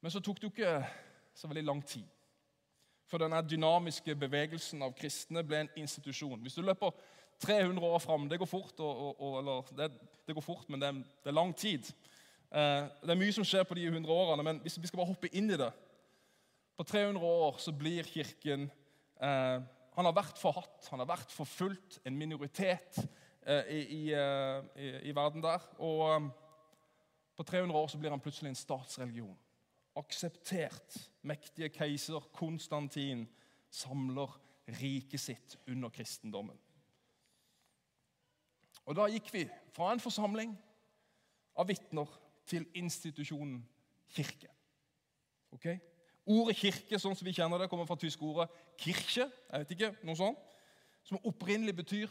Men 0.00 0.12
så 0.12 0.20
tok 0.20 0.40
det 0.40 0.48
jo 0.48 0.52
ikke 0.54 0.78
så 1.36 1.48
veldig 1.48 1.64
lang 1.66 1.82
tid. 1.86 2.04
For 3.06 3.22
denne 3.22 3.38
dynamiske 3.46 4.16
bevegelsen 4.18 4.82
av 4.82 4.94
kristne 4.98 5.44
ble 5.46 5.62
en 5.62 5.72
institusjon. 5.78 6.40
Hvis 6.42 6.58
du 6.58 6.64
løper 6.64 6.94
300 7.42 7.84
år 7.84 7.98
fram 8.00 8.28
Det 8.28 8.38
går 8.38 8.48
fort, 8.48 8.80
og, 8.80 9.20
og, 9.20 9.38
eller, 9.40 9.72
det, 9.76 9.90
det, 10.26 10.34
går 10.34 10.42
fort 10.42 10.68
men 10.68 10.80
det 10.80 10.88
er, 10.88 11.02
det 11.24 11.30
er 11.30 11.36
lang 11.36 11.52
tid. 11.56 11.90
Eh, 12.50 12.88
det 13.02 13.12
er 13.12 13.20
mye 13.20 13.34
som 13.36 13.44
skjer 13.46 13.66
på 13.68 13.76
de 13.76 13.86
100 13.86 14.12
årene, 14.12 14.42
men 14.42 14.60
hvis 14.64 14.78
vi 14.80 14.88
skal 14.88 15.02
bare 15.02 15.12
hoppe 15.12 15.30
inn 15.32 15.50
i 15.50 15.58
det 15.60 15.70
På 16.76 16.84
300 16.84 17.22
år 17.24 17.58
så 17.58 17.72
blir 17.72 18.06
Kirken 18.06 18.70
eh, 19.20 19.58
Han 19.96 20.08
har 20.08 20.16
vært 20.16 20.38
forhatt, 20.38 20.88
han 20.90 21.02
har 21.02 21.08
vært 21.08 21.32
forfulgt, 21.32 22.00
en 22.04 22.18
minoritet 22.18 23.00
eh, 23.46 23.70
i, 23.70 23.80
i, 23.80 24.02
eh, 24.12 24.66
i, 24.76 24.90
i, 25.10 25.14
verden 25.16 25.42
der. 25.44 25.62
Og 25.78 26.02
eh, 26.10 26.28
på 27.36 27.42
300 27.42 27.78
år 27.78 27.88
så 27.88 27.98
blir 27.98 28.12
han 28.12 28.20
plutselig 28.20 28.52
en 28.52 28.58
statsreligion 28.64 29.36
akseptert. 29.96 30.98
Mektige 31.22 31.68
keiser 31.74 32.20
Konstantin 32.32 33.26
samler 33.70 34.30
riket 34.80 35.20
sitt 35.20 35.58
under 35.68 35.88
kristendommen. 35.88 36.58
Og 38.86 38.96
Da 38.96 39.08
gikk 39.10 39.32
vi 39.34 39.44
fra 39.74 39.92
en 39.92 40.00
forsamling 40.00 40.52
av 41.58 41.68
vitner 41.68 42.10
til 42.46 42.66
institusjonen 42.74 43.58
kirke. 44.14 44.48
Ok? 45.50 45.66
Ordet 46.26 46.56
kirke 46.58 46.98
sånn 46.98 47.14
som 47.18 47.26
vi 47.26 47.34
kjenner 47.34 47.58
det, 47.58 47.68
kommer 47.70 47.86
fra 47.86 47.98
tyske 47.98 48.22
ordet 48.22 48.50
'kirche'. 48.78 49.30
jeg 49.52 49.60
vet 49.60 49.70
ikke, 49.70 49.96
noe 50.02 50.16
sånt, 50.16 50.38
som 51.02 51.18
opprinnelig 51.24 51.76
betyr 51.76 52.10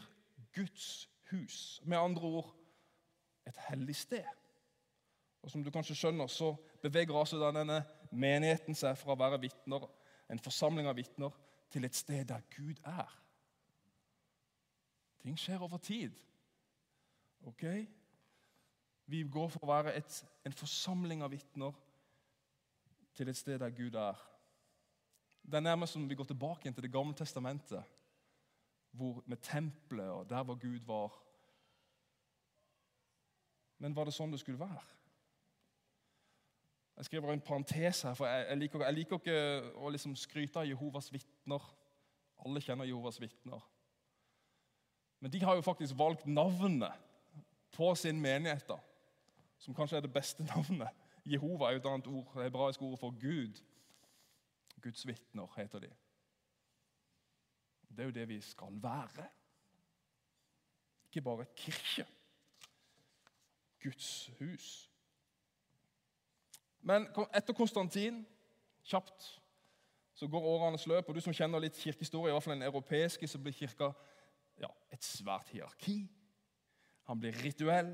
Guds 0.52 1.08
hus. 1.30 1.80
Med 1.84 1.98
andre 1.98 2.22
ord 2.22 2.54
et 3.46 3.56
hellig 3.68 3.96
sted. 3.96 4.24
Og 5.42 5.50
Som 5.50 5.64
du 5.64 5.70
kanskje 5.70 5.94
skjønner, 5.94 6.26
så 6.26 6.56
beveger 6.86 7.18
altså 7.18 7.40
denne 7.40 7.80
menigheten 8.12 8.76
seg 8.78 8.96
fra 8.98 9.14
å 9.14 9.20
være 9.20 9.40
vittner, 9.42 9.86
en 10.30 10.42
forsamling 10.42 10.88
av 10.90 10.96
vitner 10.98 11.34
til 11.70 11.86
et 11.86 11.96
sted 11.96 12.24
der 12.30 12.44
Gud 12.54 12.80
er. 12.86 13.10
Ting 15.22 15.38
skjer 15.38 15.62
over 15.62 15.78
tid. 15.82 16.14
Ok? 17.46 17.64
Vi 19.06 19.22
går 19.30 19.50
for 19.50 19.66
å 19.66 19.70
være 19.70 19.94
et, 19.98 20.22
en 20.46 20.54
forsamling 20.54 21.22
av 21.22 21.30
vitner 21.34 21.74
til 23.16 23.30
et 23.30 23.38
sted 23.38 23.58
der 23.62 23.74
Gud 23.74 23.94
er. 23.98 24.18
Det 25.46 25.58
er 25.58 25.66
nærmest 25.66 25.94
som 25.94 26.08
vi 26.08 26.14
går 26.18 26.26
tilbake 26.26 26.72
til 26.72 26.82
Det 26.82 26.92
gamle 26.92 27.14
testamentet, 27.14 27.82
hvor, 28.90 29.22
med 29.26 29.36
tempelet 29.42 30.10
og 30.10 30.28
der 30.30 30.42
hvor 30.42 30.58
Gud 30.58 30.80
var. 30.86 31.14
Men 33.78 33.94
var 33.94 34.08
det 34.08 34.14
sånn 34.16 34.32
det 34.32 34.40
skulle 34.40 34.60
være? 34.62 34.95
Jeg 36.96 37.04
skriver 37.04 37.32
en 37.32 37.40
parentes 37.40 38.02
her, 38.02 38.14
for 38.14 38.26
jeg, 38.26 38.56
liker, 38.56 38.84
jeg 38.84 38.94
liker, 38.94 39.16
ikke 39.20 39.40
å 39.76 39.90
liksom 39.92 40.14
skryte 40.16 40.62
av 40.62 40.68
Jehovas 40.68 41.10
vitner. 41.12 41.64
Alle 42.44 42.62
kjenner 42.64 42.88
Jehovas 42.88 43.20
vitner. 43.20 43.60
Men 45.20 45.32
de 45.32 45.42
har 45.44 45.58
jo 45.58 45.64
faktisk 45.64 45.96
valgt 45.98 46.26
navnet 46.26 46.92
på 47.76 47.94
sin 47.94 48.20
menighet, 48.20 48.64
da, 48.68 48.78
som 49.58 49.76
kanskje 49.76 50.00
er 50.00 50.06
det 50.06 50.12
beste 50.12 50.44
navnet. 50.54 51.04
Jehova 51.26 51.68
er 51.68 51.76
jo 51.76 51.82
et 51.82 51.90
annet 51.90 52.08
ord, 52.08 52.32
det 52.34 52.48
hebraiske 52.48 52.84
ordet 52.84 53.00
for 53.00 53.16
Gud. 53.20 53.60
Guds 54.80 55.06
vitner 55.06 55.52
heter 55.56 55.84
de. 55.84 55.92
Det 57.88 58.04
er 58.04 58.08
jo 58.10 58.14
det 58.14 58.28
vi 58.28 58.40
skal 58.40 58.76
være. 58.82 59.24
Ikke 61.04 61.22
bare 61.22 61.46
kirke. 61.56 62.06
Guds 63.82 64.30
hus. 64.38 64.90
Men 66.86 67.08
etter 67.34 67.54
Konstantin, 67.56 68.20
kjapt, 68.86 69.24
så 70.14 70.28
går 70.30 70.50
årenes 70.52 70.86
løp. 70.86 71.08
og 71.08 71.16
Du 71.16 71.20
som 71.20 71.34
kjenner 71.34 71.60
litt 71.60 71.78
kirkehistorie, 71.80 72.30
i 72.30 72.34
hvert 72.36 72.44
fall 72.44 72.54
den 72.54 72.68
europeiske, 72.68 73.28
så 73.28 73.40
blir 73.42 73.56
kirka 73.56 73.90
ja, 74.62 74.70
et 74.94 75.04
svært 75.04 75.50
hierarki. 75.52 75.98
Han 77.10 77.18
blir 77.20 77.34
rituell. 77.42 77.90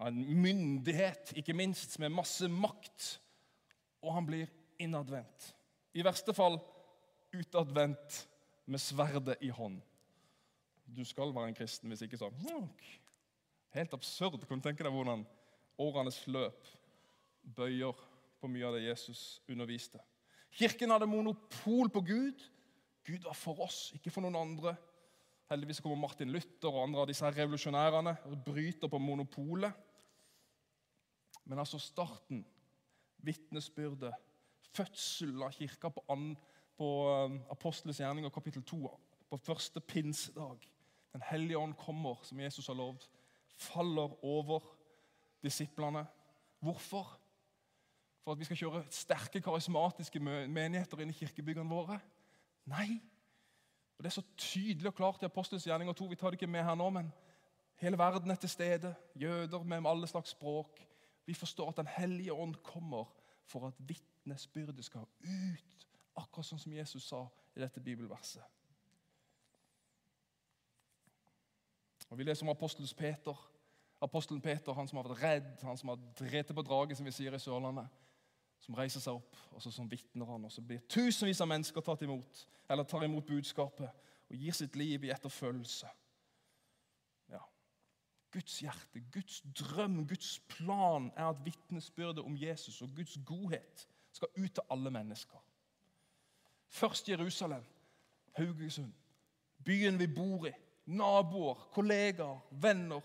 En 0.00 0.20
myndighet, 0.42 1.32
ikke 1.36 1.56
minst, 1.56 1.98
med 1.98 2.12
masse 2.12 2.48
makt. 2.48 3.08
Og 4.04 4.14
han 4.14 4.28
blir 4.28 4.52
innadvendt. 4.80 5.50
I 5.96 6.04
verste 6.04 6.34
fall 6.36 6.60
utadvendt 7.34 8.20
med 8.70 8.80
sverdet 8.80 9.40
i 9.40 9.48
hånd. 9.48 9.80
Du 10.84 11.02
skal 11.04 11.32
være 11.34 11.50
en 11.50 11.56
kristen 11.56 11.90
hvis 11.90 12.04
ikke 12.04 12.20
sånn. 12.20 12.36
Helt 13.74 13.96
absurd. 13.96 14.44
Kan 14.46 14.60
du 14.60 14.68
tenke 14.68 14.86
deg 14.86 14.94
hvordan 14.94 15.24
årenes 15.80 16.20
løp 16.30 16.68
bøyer 17.42 18.06
på 18.40 18.48
mye 18.48 18.66
av 18.66 18.76
det 18.76 18.86
Jesus 18.86 19.40
underviste. 19.50 20.00
Kirken 20.50 20.90
hadde 20.90 21.08
monopol 21.08 21.90
på 21.92 22.02
Gud. 22.06 22.46
Gud 23.06 23.24
var 23.24 23.36
for 23.38 23.60
oss, 23.64 23.90
ikke 23.96 24.12
for 24.12 24.24
noen 24.24 24.38
andre. 24.40 24.74
Heldigvis 25.50 25.80
kommer 25.82 25.98
Martin 25.98 26.30
Luther 26.30 26.70
og 26.70 26.84
andre 26.84 27.02
av 27.02 27.10
disse 27.10 27.26
revolusjonærene 27.26 28.16
og 28.30 28.42
bryter 28.46 28.90
på 28.90 29.00
monopolet. 29.02 29.72
Men 31.50 31.58
altså 31.58 31.80
starten, 31.82 32.44
vitnesbyrdet, 33.26 34.14
fødselen 34.70 35.42
av 35.42 35.54
kirka 35.56 35.90
på, 35.90 36.04
an, 36.12 36.34
på 36.78 36.90
um, 37.10 37.40
Apostles 37.50 37.98
gjerninger 38.00 38.30
kapittel 38.30 38.62
2, 38.62 38.84
på 39.30 39.38
første 39.38 39.80
pinsedag 39.80 40.68
Den 41.10 41.22
hellige 41.26 41.58
ånd 41.58 41.74
kommer, 41.74 42.20
som 42.22 42.38
Jesus 42.38 42.68
har 42.70 42.76
lovd, 42.78 43.02
faller 43.58 44.12
over 44.24 44.62
disiplene. 45.42 46.04
Hvorfor? 46.62 47.19
For 48.24 48.32
at 48.32 48.38
vi 48.38 48.44
skal 48.44 48.56
kjøre 48.56 48.82
sterke, 48.92 49.40
karismatiske 49.40 50.20
menigheter 50.20 51.00
inn 51.00 51.12
i 51.12 51.16
kirkebyggene 51.16 51.70
våre. 51.70 51.98
Nei. 52.68 53.00
Og 53.98 54.04
Det 54.04 54.10
er 54.10 54.16
så 54.16 54.26
tydelig 54.36 54.88
og 54.88 54.94
klart 54.94 55.22
i 55.22 55.28
Apostels 55.28 55.66
gjerninger 55.66 55.92
2. 55.92 56.06
Vi 56.06 56.16
tar 56.16 56.30
det 56.30 56.40
ikke 56.40 56.50
med 56.50 56.64
her 56.64 56.74
nå, 56.74 56.90
men 56.90 57.12
hele 57.80 57.98
verden 57.98 58.30
er 58.30 58.40
til 58.40 58.48
stede. 58.48 58.94
Jøder 59.16 59.62
med 59.62 59.86
alle 59.86 60.06
slags 60.06 60.30
språk. 60.30 60.80
Vi 61.26 61.34
forstår 61.34 61.68
at 61.68 61.76
Den 61.76 61.86
hellige 61.86 62.32
ånd 62.32 62.54
kommer 62.54 63.12
for 63.44 63.66
at 63.66 63.74
vitnesbyrdet 63.78 64.84
skal 64.84 65.04
ut. 65.24 65.86
Akkurat 66.16 66.46
sånn 66.46 66.58
som 66.58 66.72
Jesus 66.72 67.08
sa 67.08 67.26
i 67.56 67.60
dette 67.60 67.80
bibelverset. 67.80 68.42
Og 72.10 72.18
Vi 72.18 72.24
leser 72.24 72.46
om 72.46 72.50
apostels 72.50 72.94
Peter. 72.94 73.36
Apostelen 74.02 74.40
Peter, 74.42 74.72
han 74.72 74.88
som 74.88 74.96
har 74.96 75.08
vært 75.08 75.22
redd, 75.22 75.50
han 75.62 75.76
som 75.76 75.88
har 75.88 75.98
drept 76.18 76.54
på 76.54 76.62
draget, 76.62 76.96
som 76.96 77.06
vi 77.06 77.12
sier 77.12 77.34
i 77.34 77.38
Sørlandet 77.38 77.88
som 78.60 78.76
reiser 78.76 79.02
seg 79.02 79.16
opp, 79.16 79.36
og 79.54 79.62
så, 79.62 79.72
som 79.72 79.88
vitner 79.90 80.28
han. 80.28 80.44
Og 80.44 80.52
så 80.52 80.62
blir 80.64 80.82
tusenvis 80.90 81.40
av 81.40 81.48
mennesker 81.50 81.84
tatt 81.84 82.04
imot, 82.06 82.44
eller 82.70 82.86
tar 82.88 83.06
imot 83.06 83.26
budskapet 83.26 83.88
og 84.30 84.36
gir 84.38 84.54
sitt 84.54 84.76
liv 84.78 85.04
i 85.04 85.10
etterfølgelse. 85.10 85.88
Ja. 87.32 87.40
Guds 88.32 88.60
hjerte, 88.62 89.02
Guds 89.12 89.40
drøm, 89.58 90.04
Guds 90.08 90.38
plan 90.52 91.10
er 91.16 91.32
at 91.32 91.44
vitnesbyrdet 91.44 92.24
om 92.24 92.36
Jesus 92.38 92.82
og 92.82 92.94
Guds 92.96 93.18
godhet 93.26 93.86
skal 94.12 94.28
ut 94.36 94.54
til 94.54 94.70
alle 94.70 94.90
mennesker. 94.90 95.38
Først 96.70 97.08
Jerusalem, 97.08 97.64
Haugesund, 98.38 98.92
byen 99.64 99.98
vi 99.98 100.06
bor 100.06 100.46
i, 100.46 100.52
naboer, 100.86 101.54
kollegaer, 101.74 102.38
venner. 102.50 103.00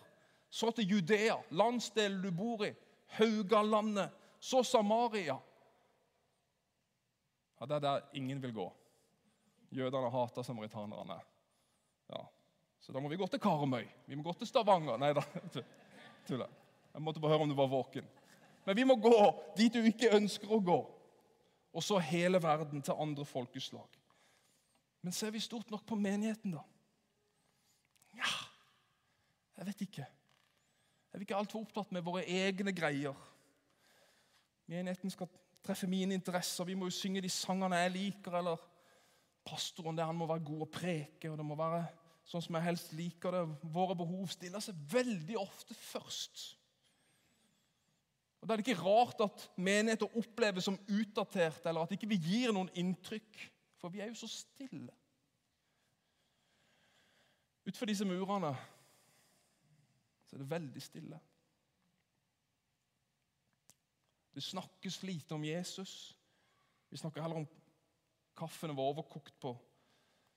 Så 0.50 0.72
til 0.72 0.92
Judea, 0.92 1.36
landsdelen 1.52 2.22
du 2.24 2.32
bor 2.32 2.66
i, 2.66 2.74
Haugalandet, 3.18 4.10
så 4.46 4.64
Samaria. 4.64 5.38
Ja, 7.60 7.66
Det 7.66 7.76
er 7.76 7.80
der 7.80 8.02
ingen 8.14 8.42
vil 8.42 8.54
gå. 8.54 8.74
Jødene 9.72 10.10
hater 10.12 10.44
samaritanerne. 10.44 11.18
Ja. 12.10 12.22
Så 12.80 12.94
da 12.94 13.00
må 13.00 13.10
vi 13.10 13.18
gå 13.18 13.28
til 13.28 13.40
Karmøy. 13.40 13.88
Vi 14.06 14.16
må 14.16 14.24
gå 14.24 14.34
til 14.38 14.48
Stavanger. 14.48 15.00
Nei 15.02 15.14
da, 15.18 15.24
tuller. 16.28 16.52
Jeg 16.94 17.02
måtte 17.02 17.20
bare 17.20 17.34
høre 17.34 17.48
om 17.48 17.50
du 17.50 17.58
var 17.58 17.72
våken. 17.72 18.06
Men 18.66 18.78
vi 18.78 18.86
må 18.86 18.96
gå 19.02 19.18
dit 19.58 19.74
du 19.74 19.82
ikke 19.82 20.14
ønsker 20.14 20.52
å 20.54 20.62
gå. 20.62 20.80
Og 21.74 21.84
så 21.84 21.98
hele 21.98 22.38
verden 22.44 22.86
til 22.86 23.02
andre 23.02 23.26
folkeslag. 23.26 23.98
Men 25.02 25.14
ser 25.14 25.34
vi 25.34 25.42
stort 25.42 25.74
nok 25.74 25.86
på 25.86 25.98
menigheten, 25.98 26.54
da? 26.54 26.62
Ja 28.16 28.30
Jeg 29.58 29.66
vet 29.72 29.82
ikke. 29.82 30.06
Er 31.14 31.18
vi 31.18 31.26
ikke 31.26 31.38
altfor 31.40 31.66
opptatt 31.66 31.92
med 31.96 32.06
våre 32.06 32.24
egne 32.30 32.74
greier? 32.76 33.18
Menigheten 34.72 35.14
skal 35.14 35.30
treffe 35.66 35.88
mine 35.90 36.18
interesser. 36.18 36.66
Vi 36.66 36.78
må 36.78 36.90
jo 36.90 36.96
synge 36.96 37.22
de 37.22 37.30
sangene 37.30 37.84
jeg 37.84 37.94
liker. 37.96 38.40
Eller 38.40 38.62
pastoren 39.46 39.98
der 39.98 40.10
han 40.10 40.18
må 40.18 40.28
være 40.30 40.46
god 40.46 40.66
å 40.66 40.72
preke, 40.72 41.30
og 41.30 41.38
det 41.38 41.46
må 41.46 41.58
være 41.60 41.84
sånn 42.26 42.42
som 42.42 42.58
jeg 42.58 42.66
helst 42.66 42.94
liker 42.98 43.36
det. 43.36 43.44
Våre 43.74 43.98
behov 43.98 44.30
stiller 44.34 44.64
seg 44.64 44.78
veldig 44.92 45.38
ofte 45.38 45.78
først. 45.78 46.46
Og 48.42 48.48
Da 48.48 48.54
er 48.54 48.62
det 48.62 48.68
ikke 48.68 48.86
rart 48.86 49.22
at 49.26 49.48
menigheter 49.58 50.18
oppleves 50.18 50.68
som 50.68 50.78
utdatert, 50.86 51.66
eller 51.66 51.86
at 51.86 51.94
ikke 51.96 52.10
vi 52.10 52.22
gir 52.22 52.54
noen 52.54 52.70
inntrykk. 52.78 53.40
For 53.82 53.94
vi 53.94 54.02
er 54.02 54.10
jo 54.10 54.18
så 54.18 54.30
stille. 54.30 54.94
Utenfor 57.66 57.90
disse 57.90 58.06
murene 58.06 58.52
så 60.26 60.36
er 60.36 60.44
det 60.44 60.50
veldig 60.50 60.82
stille. 60.82 61.20
Det 64.36 64.44
snakkes 64.44 65.04
lite 65.04 65.36
om 65.36 65.46
Jesus. 65.46 66.18
Vi 66.90 66.98
snakker 66.98 67.24
heller 67.24 67.44
om 67.44 67.48
kaffen 68.36 68.76
var 68.76 68.92
overkokt 68.92 69.38
på 69.40 69.54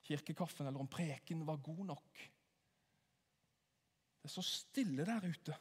kirkekaffen, 0.07 0.67
eller 0.67 0.81
om 0.81 0.91
preken 0.91 1.47
var 1.47 1.57
god 1.57 1.85
nok. 1.91 2.21
Det 4.19 4.31
er 4.31 4.35
så 4.37 4.43
stille 4.43 5.07
der 5.07 5.27
ute. 5.27 5.57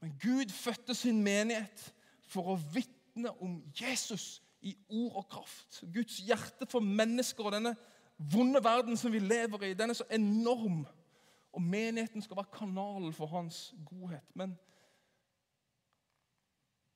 Men 0.00 0.18
Gud 0.22 0.50
fødte 0.52 0.94
sin 0.94 1.22
menighet 1.24 1.94
for 2.28 2.54
å 2.54 2.60
vitne 2.74 3.30
om 3.42 3.60
Jesus 3.80 4.42
i 4.64 4.74
ord 4.88 5.20
og 5.20 5.28
kraft. 5.28 5.82
Guds 5.92 6.18
hjerte 6.24 6.66
for 6.68 6.84
mennesker 6.84 7.44
og 7.44 7.54
denne 7.56 7.74
vonde 8.16 8.60
verden 8.64 8.96
som 8.96 9.12
vi 9.12 9.20
lever 9.20 9.68
i, 9.68 9.74
den 9.76 9.92
er 9.92 9.98
så 9.98 10.06
enorm. 10.12 10.84
Og 11.54 11.62
menigheten 11.62 12.22
skal 12.24 12.36
være 12.40 12.56
kanalen 12.56 13.12
for 13.14 13.30
hans 13.30 13.74
godhet. 13.86 14.24
Men 14.34 14.56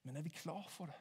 men 0.09 0.17
er 0.17 0.25
vi 0.25 0.33
klar 0.33 0.65
for 0.73 0.89
det? 0.89 0.97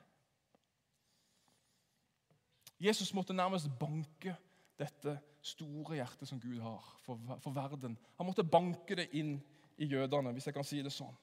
Jesus 2.80 3.14
måtte 3.16 3.34
nærmest 3.34 3.72
banke 3.80 4.36
dette 4.78 5.16
store 5.42 5.96
hjertet 5.96 6.28
som 6.28 6.42
Gud 6.42 6.60
har 6.62 6.84
for, 7.02 7.40
for, 7.40 7.52
verden. 7.56 7.96
Han 8.18 8.28
måtte 8.28 8.44
banke 8.44 8.98
det 9.00 9.08
inn 9.18 9.38
i 9.78 9.88
jødene, 9.88 10.34
hvis 10.36 10.50
jeg 10.50 10.58
kan 10.58 10.68
si 10.68 10.82
det 10.84 10.92
sånn. 10.94 11.16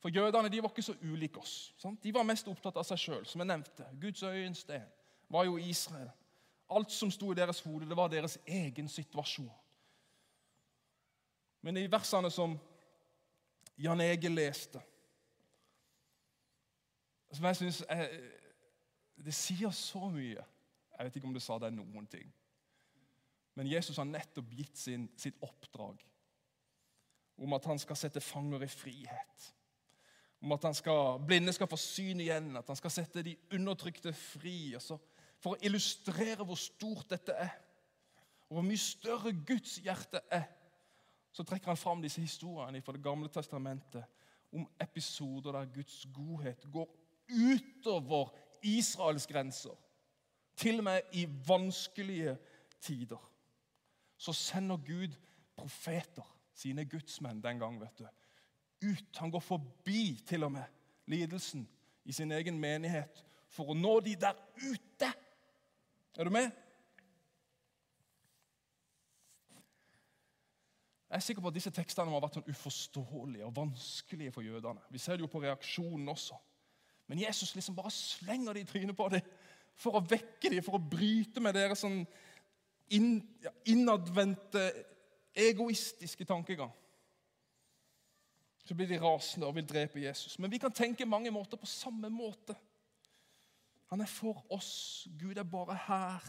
For 0.00 0.12
jødene 0.12 0.48
de 0.52 0.62
var 0.62 0.70
ikke 0.70 0.86
så 0.86 0.94
ulike 1.02 1.42
oss. 1.42 1.74
Sant? 1.82 1.98
De 2.04 2.14
var 2.14 2.24
mest 2.28 2.48
opptatt 2.48 2.78
av 2.78 2.86
seg 2.86 3.00
sjøl, 3.00 3.26
som 3.26 3.42
jeg 3.42 3.50
nevnte. 3.50 3.88
Guds 4.00 4.22
øyensten 4.22 4.86
var 5.28 5.48
jo 5.48 5.58
Israel. 5.58 6.12
Alt 6.70 6.94
som 6.94 7.10
sto 7.10 7.32
i 7.32 7.38
deres 7.38 7.60
hode, 7.66 7.88
det 7.88 7.98
var 7.98 8.12
deres 8.12 8.38
egen 8.46 8.88
situasjon. 8.88 9.50
Men 11.66 11.82
i 11.82 11.88
versene 11.90 12.30
som 12.30 12.54
Jan 13.82 14.00
Ege 14.00 14.30
leste, 14.30 14.80
som 17.32 17.48
jeg 17.48 17.56
syns 17.56 17.82
Det 19.16 19.34
sier 19.34 19.72
så 19.72 20.10
mye. 20.12 20.42
Jeg 20.96 21.06
vet 21.06 21.16
ikke 21.16 21.28
om 21.28 21.34
det 21.34 21.42
sa 21.44 21.56
deg 21.60 21.72
noen 21.74 22.06
ting. 22.10 22.28
Men 23.56 23.68
Jesus 23.70 23.96
har 23.96 24.08
nettopp 24.08 24.52
gitt 24.52 24.76
sin, 24.76 25.08
sitt 25.16 25.38
oppdrag 25.44 26.02
om 27.36 27.52
at 27.56 27.68
han 27.68 27.80
skal 27.80 27.98
sette 28.00 28.20
fanger 28.20 28.64
i 28.64 28.68
frihet. 28.68 29.46
Om 30.44 30.52
at 30.52 30.68
skal, 30.76 31.18
blinde 31.24 31.52
skal 31.52 31.68
få 31.68 31.78
syn 31.80 32.20
igjen, 32.20 32.50
at 32.56 32.68
han 32.68 32.78
skal 32.78 32.92
sette 32.92 33.24
de 33.24 33.36
undertrykte 33.56 34.12
fri. 34.16 34.74
Altså, 34.76 34.98
for 35.40 35.56
å 35.56 35.64
illustrere 35.64 36.44
hvor 36.44 36.60
stort 36.60 37.10
dette 37.12 37.36
er, 37.36 37.54
og 38.46 38.58
hvor 38.58 38.66
mye 38.66 38.80
større 38.80 39.32
Guds 39.46 39.78
hjerte 39.84 40.20
er, 40.32 40.46
så 41.32 41.44
trekker 41.44 41.72
han 41.72 41.80
fram 41.80 42.04
disse 42.04 42.22
historiene 42.22 42.80
fra 42.84 42.94
Det 42.96 43.04
gamle 43.04 43.28
testamentet 43.32 44.04
om 44.56 44.64
episoder 44.80 45.52
der 45.52 45.72
Guds 45.74 46.04
godhet 46.14 46.64
går 46.72 46.88
utover 47.28 48.34
Israels 48.62 49.26
grenser. 49.26 49.74
Til 50.56 50.78
og 50.78 50.84
med 50.84 51.00
i 51.12 51.26
vanskelige 51.48 52.36
tider. 52.80 53.32
Så 54.16 54.32
sender 54.32 54.76
Gud 54.76 55.12
profeter, 55.56 56.36
sine 56.54 56.84
gudsmenn 56.84 57.42
den 57.42 57.58
gang, 57.58 57.80
vet 57.80 57.98
du. 57.98 58.06
Ut. 58.86 59.16
Han 59.16 59.30
går 59.30 59.40
forbi 59.40 60.22
til 60.26 60.44
og 60.44 60.52
med 60.52 60.64
lidelsen 61.06 61.68
i 62.04 62.12
sin 62.12 62.32
egen 62.32 62.58
menighet 62.58 63.24
for 63.48 63.72
å 63.72 63.76
nå 63.76 64.00
de 64.04 64.14
der 64.20 64.36
ute. 64.56 65.12
Er 66.16 66.24
du 66.24 66.30
med? 66.30 66.50
Jeg 71.06 71.16
er 71.16 71.24
sikker 71.24 71.42
på 71.42 71.48
at 71.48 71.56
disse 71.56 71.70
tekstene 71.70 72.10
må 72.10 72.18
ha 72.18 72.24
vært 72.26 72.36
sånn 72.40 72.50
uforståelige 72.50 73.46
og 73.46 73.54
vanskelige 73.56 74.32
for 74.34 74.44
jødene. 74.44 74.82
Vi 74.90 75.00
ser 75.00 75.16
det 75.16 75.24
jo 75.24 75.30
på 75.32 75.40
reaksjonen 75.44 76.08
også. 76.12 76.36
Men 77.06 77.20
Jesus 77.22 77.54
liksom 77.54 77.76
bare 77.76 77.90
slenger 77.94 78.52
det 78.52 78.64
i 78.64 78.70
trynet 78.70 78.96
på 78.96 79.08
dem 79.12 79.34
for 79.76 79.98
å 79.98 80.04
vekke 80.04 80.50
dem, 80.50 80.64
for 80.64 80.78
å 80.78 80.82
bryte 80.82 81.42
med 81.44 81.54
deres 81.54 81.82
sånn 81.84 82.00
inn, 82.96 83.20
innadvendte, 83.68 84.64
egoistiske 85.36 86.24
tankegang. 86.24 86.72
Så 88.66 88.74
blir 88.74 88.88
de 88.90 88.98
rasende 88.98 89.46
og 89.46 89.54
vil 89.58 89.68
drepe 89.68 90.00
Jesus. 90.02 90.38
Men 90.42 90.50
vi 90.50 90.58
kan 90.58 90.74
tenke 90.74 91.06
mange 91.06 91.30
måter 91.30 91.60
på 91.60 91.68
samme 91.70 92.08
måte. 92.10 92.56
Han 93.92 94.02
er 94.02 94.10
for 94.10 94.42
oss. 94.50 95.06
Gud 95.20 95.38
er 95.38 95.46
bare 95.46 95.76
her 95.86 96.24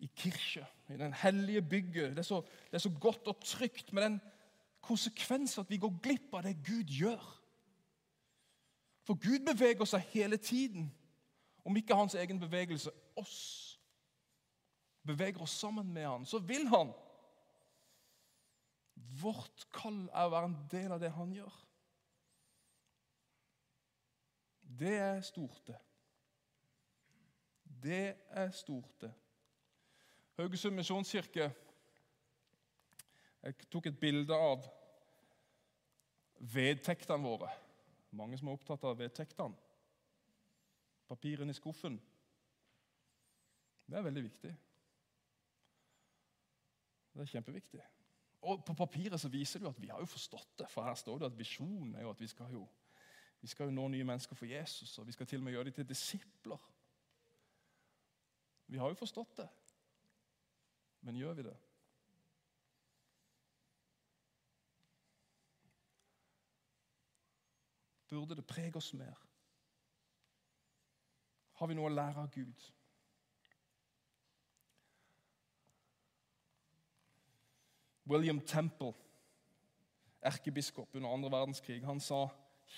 i 0.00 0.08
kirke, 0.16 0.66
i 0.90 0.98
den 1.00 1.14
hellige 1.16 1.62
bygget. 1.62 2.16
Det 2.16 2.24
er, 2.24 2.28
så, 2.28 2.42
det 2.68 2.76
er 2.80 2.84
så 2.84 2.92
godt 3.00 3.30
og 3.30 3.40
trygt 3.44 3.92
med 3.92 4.02
den 4.02 4.20
konsekvensen 4.84 5.62
at 5.62 5.70
vi 5.70 5.80
går 5.80 6.00
glipp 6.02 6.34
av 6.34 6.44
det 6.44 6.58
Gud 6.66 6.92
gjør. 6.92 7.24
For 9.10 9.18
Gud 9.18 9.40
beveger 9.42 9.88
seg 9.90 10.04
hele 10.12 10.36
tiden. 10.38 10.84
Om 11.66 11.76
ikke 11.76 11.96
hans 11.98 12.14
egen 12.14 12.38
bevegelse, 12.38 12.90
oss 13.18 13.38
beveger 15.02 15.40
oss 15.42 15.50
sammen 15.58 15.88
med 15.92 16.04
han, 16.06 16.26
så 16.26 16.38
vil 16.38 16.68
han. 16.70 16.92
Vårt 18.94 19.64
kall 19.74 20.04
er 20.12 20.28
å 20.28 20.30
være 20.30 20.50
en 20.52 20.54
del 20.70 20.94
av 20.94 21.00
det 21.02 21.10
han 21.10 21.32
gjør. 21.34 21.56
Det 24.78 24.92
er 24.94 25.18
stort, 25.26 25.58
det. 25.66 25.80
Det 27.82 28.04
er 28.30 28.52
stort, 28.54 28.92
det. 29.00 29.10
Haugesund 30.38 30.78
misjonskirke 30.78 31.48
Jeg 33.42 33.58
tok 33.72 33.90
et 33.90 33.98
bilde 33.98 34.38
av 34.38 34.70
vedtektene 36.54 37.26
våre. 37.26 37.50
Mange 38.10 38.38
som 38.38 38.48
er 38.48 38.56
opptatt 38.58 38.84
av 38.86 38.98
vedtektene. 38.98 39.58
Papirene 41.10 41.54
i 41.54 41.58
skuffen. 41.58 41.98
Det 43.86 43.98
er 43.98 44.06
veldig 44.06 44.22
viktig. 44.22 44.50
Det 47.14 47.22
er 47.24 47.32
kjempeviktig. 47.32 47.80
Og 48.46 48.64
På 48.64 48.74
papiret 48.74 49.20
så 49.20 49.28
viser 49.28 49.60
det 49.60 49.66
jo 49.66 49.72
at 49.74 49.80
vi 49.82 49.90
har 49.90 50.00
jo 50.00 50.08
forstått 50.08 50.58
det. 50.58 50.68
For 50.70 50.86
her 50.86 50.94
står 50.94 51.18
det 51.18 51.30
at 51.32 51.38
visjonen 51.38 51.94
er 51.94 52.06
jo 52.06 52.12
at 52.14 52.20
vi 52.20 52.28
skal 52.30 52.52
jo, 52.54 52.66
vi 53.40 53.50
skal 53.50 53.68
jo 53.68 53.74
nå 53.76 53.88
nye 53.88 54.06
mennesker 54.06 54.38
for 54.38 54.46
Jesus. 54.46 54.98
Og 54.98 55.06
vi 55.06 55.12
skal 55.12 55.26
til 55.26 55.42
og 55.42 55.44
med 55.44 55.52
gjøre 55.52 55.70
dem 55.70 55.78
til 55.80 55.88
disipler. 55.88 56.70
Vi 58.70 58.78
har 58.78 58.88
jo 58.88 58.94
forstått 58.94 59.36
det. 59.42 59.48
Men 61.00 61.18
gjør 61.18 61.34
vi 61.34 61.42
det? 61.42 61.56
Burde 68.10 68.36
det 68.36 68.46
prege 68.46 68.76
oss 68.76 68.92
mer? 68.94 69.14
Har 71.60 71.68
vi 71.68 71.76
noe 71.78 71.90
å 71.90 71.94
lære 71.94 72.22
av 72.22 72.30
Gud? 72.34 72.68
William 78.10 78.40
Temple, 78.40 78.94
erkebiskop 80.26 80.94
under 80.94 81.12
andre 81.12 81.30
verdenskrig, 81.30 81.84
han 81.86 82.00
sa 82.02 82.24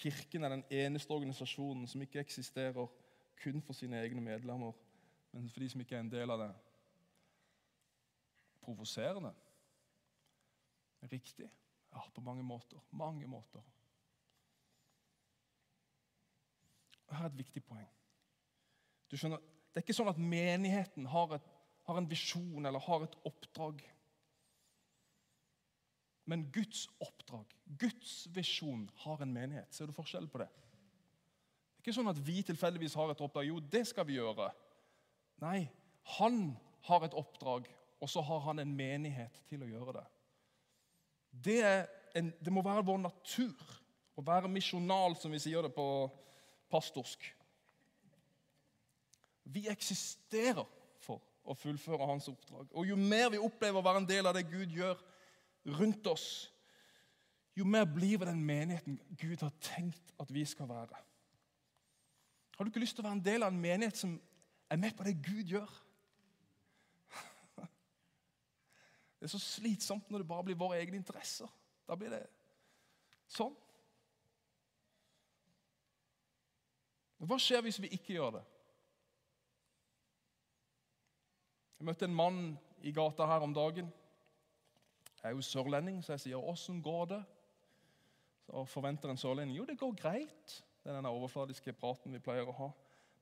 kirken 0.03 0.45
er 0.45 0.53
den 0.53 0.65
eneste 0.71 1.15
organisasjonen 1.15 1.87
som 1.89 2.03
ikke 2.05 2.21
eksisterer 2.21 2.91
kun 3.41 3.63
for 3.65 3.77
sine 3.77 4.03
egne 4.03 4.21
medlemmer, 4.21 4.77
men 5.33 5.49
for 5.49 5.65
de 5.65 5.71
som 5.73 5.81
ikke 5.81 5.97
er 5.97 6.05
en 6.05 6.13
del 6.13 6.31
av 6.31 6.43
det. 6.43 6.51
Provoserende? 8.63 9.33
Riktig? 11.03 11.49
Ja, 11.93 12.05
på 12.15 12.21
mange 12.21 12.43
måter. 12.43 12.79
Mange 12.91 13.27
måter. 13.27 13.65
Her 17.13 17.27
er 17.27 17.33
et 17.33 17.39
viktig 17.39 17.63
poeng. 17.65 17.89
Du 19.11 19.17
skjønner, 19.17 19.41
Det 19.73 19.81
er 19.81 19.85
ikke 19.87 19.97
sånn 19.97 20.11
at 20.13 20.19
menigheten 20.21 21.07
har, 21.09 21.31
et, 21.39 21.45
har 21.89 21.99
en 21.99 22.09
visjon 22.09 22.67
eller 22.69 22.83
har 22.85 23.05
et 23.07 23.15
oppdrag. 23.29 23.81
Men 26.29 26.45
Guds 26.53 26.87
oppdrag, 27.01 27.55
Guds 27.81 28.27
visjon, 28.37 28.85
har 29.05 29.23
en 29.25 29.33
menighet. 29.33 29.73
Ser 29.75 29.89
du 29.89 29.97
forskjell 29.97 30.29
på 30.29 30.43
det? 30.43 30.49
Det 30.53 31.81
er 31.81 31.87
ikke 31.87 31.97
sånn 31.97 32.13
at 32.13 32.21
vi 32.23 32.43
tilfeldigvis 32.47 32.95
har 33.01 33.11
et 33.11 33.23
oppdrag. 33.25 33.49
Jo, 33.49 33.63
det 33.73 33.87
skal 33.89 34.07
vi 34.07 34.19
gjøre. 34.21 34.51
Nei, 35.43 35.65
han 36.19 36.53
har 36.87 37.07
et 37.07 37.17
oppdrag, 37.19 37.67
og 38.03 38.11
så 38.11 38.23
har 38.29 38.45
han 38.47 38.63
en 38.63 38.77
menighet 38.77 39.41
til 39.51 39.65
å 39.65 39.71
gjøre 39.71 39.97
det. 39.99 40.05
Det, 41.33 41.61
en, 42.19 42.29
det 42.45 42.53
må 42.53 42.63
være 42.65 42.85
vår 42.87 43.01
natur 43.03 43.73
å 44.19 44.25
være 44.25 44.51
misjonal, 44.53 45.17
som 45.19 45.33
vi 45.33 45.41
sier 45.43 45.65
det 45.65 45.73
på 45.75 45.87
pastorsk. 46.73 47.27
Vi 49.53 49.67
eksisterer 49.71 50.65
for 51.03 51.21
å 51.45 51.57
fullføre 51.59 52.07
hans 52.09 52.29
oppdrag. 52.31 52.71
Og 52.73 52.87
Jo 52.89 52.97
mer 52.97 53.31
vi 53.33 53.43
opplever 53.43 53.81
å 53.81 53.85
være 53.85 54.03
en 54.03 54.09
del 54.09 54.29
av 54.31 54.37
det 54.37 54.49
Gud 54.51 54.73
gjør, 54.73 54.99
rundt 55.79 56.07
oss, 56.11 56.27
jo 57.55 57.65
mer 57.69 57.85
blir 57.85 58.17
vi 58.19 58.27
den 58.27 58.45
menigheten 58.45 58.99
Gud 59.21 59.43
har 59.45 59.53
tenkt 59.61 60.15
at 60.21 60.31
vi 60.33 60.45
skal 60.49 60.71
være. 60.71 60.99
Har 62.57 62.65
du 62.65 62.71
ikke 62.71 62.83
lyst 62.83 62.97
til 62.97 63.05
å 63.05 63.09
være 63.09 63.19
en 63.19 63.27
del 63.27 63.45
av 63.45 63.53
en 63.53 63.61
menighet 63.61 63.99
som 63.99 64.15
er 64.71 64.81
med 64.81 64.97
på 64.97 65.05
det 65.05 65.19
Gud 65.21 65.53
gjør? 65.53 65.69
Det 69.23 69.29
er 69.29 69.37
så 69.37 69.39
slitsomt 69.39 70.09
når 70.11 70.25
det 70.25 70.27
bare 70.33 70.45
blir 70.49 70.59
våre 70.59 70.81
egne 70.83 70.99
interesser. 70.99 71.47
Da 71.87 71.95
blir 71.95 72.11
det 72.11 72.25
sånn. 73.31 73.53
Hva 77.23 77.39
skjer 77.39 77.63
hvis 77.63 77.79
vi 77.83 77.91
ikke 77.95 78.17
gjør 78.17 78.39
det? 78.39 78.43
Jeg 81.79 81.87
møtte 81.87 82.07
en 82.07 82.15
mann 82.15 82.41
i 82.83 82.93
gata 82.95 83.27
her 83.27 83.45
om 83.47 83.55
dagen. 83.55 83.93
Jeg 85.23 85.31
er 85.31 85.37
jo 85.37 85.45
sørlending, 85.47 86.01
så 86.05 86.13
jeg 86.13 86.21
sier 86.21 86.37
'åssen 86.37 86.83
går 86.83 87.05
det?' 87.05 87.25
Så 88.47 88.65
forventer 88.65 89.11
en 89.11 89.17
sørlending 89.17 89.57
'jo, 89.57 89.65
det 89.65 89.79
går 89.79 89.95
greit'. 89.95 90.63
Det 90.85 90.91
er 90.91 90.97
den 90.97 91.07
overfladiske 91.07 91.73
praten 91.73 92.13
vi 92.13 92.19
pleier 92.19 92.49
å 92.49 92.53
ha. 92.53 92.71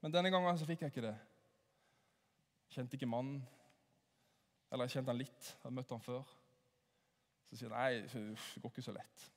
Men 0.00 0.12
denne 0.12 0.30
gangen 0.30 0.58
så 0.58 0.66
fikk 0.66 0.80
jeg 0.80 0.86
ikke 0.86 1.06
det. 1.06 1.18
Kjente 2.70 2.94
ikke 2.94 3.06
mannen. 3.06 3.48
Eller 4.72 4.84
jeg 4.84 4.90
kjente 4.90 5.10
han 5.10 5.18
litt. 5.18 5.44
Jeg 5.44 5.62
hadde 5.62 5.74
møtt 5.74 5.90
han 5.90 6.00
før. 6.00 6.22
Så 7.50 7.56
sier 7.56 7.68
han 7.68 7.78
'nei, 7.78 8.00
det 8.00 8.62
går 8.62 8.70
ikke 8.70 8.82
så 8.82 8.92
lett'. 8.92 9.30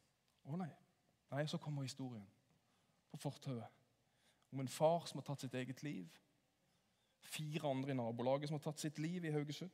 Å 0.45 0.55
nei. 0.55 0.71
Nei, 1.31 1.45
Så 1.45 1.57
kommer 1.57 1.81
historien 1.81 2.27
på 3.11 3.17
fortauet 3.17 3.82
om 4.53 4.59
en 4.59 4.69
far 4.69 5.07
som 5.09 5.19
har 5.19 5.25
tatt 5.25 5.41
sitt 5.41 5.55
eget 5.57 5.81
liv. 5.83 6.09
Fire 7.23 7.69
andre 7.69 7.91
i 7.91 7.97
nabolaget 7.97 8.49
som 8.49 8.59
har 8.59 8.65
tatt 8.67 8.79
sitt 8.83 8.99
liv 9.01 9.25
i 9.25 9.31
Haugesund. 9.33 9.71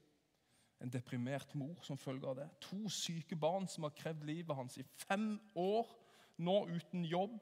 En 0.80 0.92
deprimert 0.92 1.56
mor 1.60 1.82
som 1.84 2.00
følge 2.00 2.28
av 2.28 2.38
det. 2.39 2.48
To 2.70 2.88
syke 2.89 3.36
barn 3.36 3.68
som 3.68 3.84
har 3.84 3.96
krevd 3.98 4.24
livet 4.24 4.56
hans 4.56 4.78
i 4.80 4.86
fem 5.04 5.34
år, 5.60 5.89
nå 6.39 6.56
uten 6.72 7.04
jobb. 7.06 7.42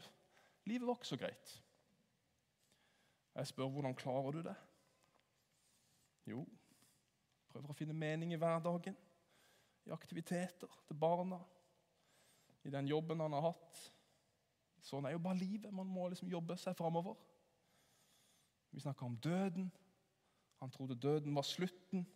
Livet 0.66 0.88
var 0.88 0.98
ikke 0.98 1.12
så 1.12 1.20
greit. 1.22 1.52
Jeg 3.38 3.52
spør 3.52 3.70
hvordan 3.70 3.96
klarer 3.96 4.32
du 4.34 4.42
det? 4.48 4.56
Jo, 6.28 6.42
prøver 7.52 7.70
å 7.70 7.78
finne 7.78 7.94
mening 7.94 8.34
i 8.34 8.40
hverdagen. 8.42 8.98
I 9.86 9.94
aktiviteter 9.94 10.74
til 10.88 10.98
barna. 10.98 11.40
i 12.64 12.70
den 12.70 12.88
jobben 12.88 13.20
han 13.20 13.32
har 13.32 13.42
hatt. 13.42 13.78
Sånn 14.84 15.06
er 15.06 15.14
jo 15.14 15.22
bare 15.24 15.40
livet. 15.40 15.72
Man 15.72 15.88
må 15.88 16.10
liksom 16.10 16.28
jobbe 16.28 16.58
seg 16.60 16.76
framover. 16.76 17.16
Vi 18.72 18.80
snakka 18.80 19.06
om 19.06 19.18
døden. 19.18 19.72
Han 20.60 20.72
trodde 20.72 20.96
døden 20.96 21.36
var 21.36 21.42
slutten. 21.42 22.08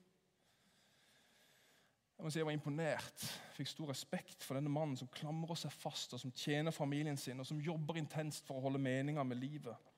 Jeg 2.18 2.24
må 2.24 2.30
si 2.30 2.40
jeg 2.40 2.46
var 2.46 2.54
imponert. 2.54 3.24
Fikk 3.56 3.70
stor 3.72 3.90
respekt 3.90 4.44
for 4.46 4.58
denne 4.58 4.70
mannen 4.70 4.98
som 4.98 5.10
klamrer 5.10 5.58
seg 5.58 5.74
fast, 5.74 6.14
og 6.14 6.22
som 6.22 6.34
tjener 6.38 6.74
familien 6.74 7.18
sin, 7.18 7.40
og 7.42 7.48
som 7.50 7.62
jobber 7.62 7.98
intenst 7.98 8.46
for 8.46 8.60
å 8.60 8.66
holde 8.68 8.82
meninga 8.82 9.24
med 9.26 9.42
livet. 9.42 9.90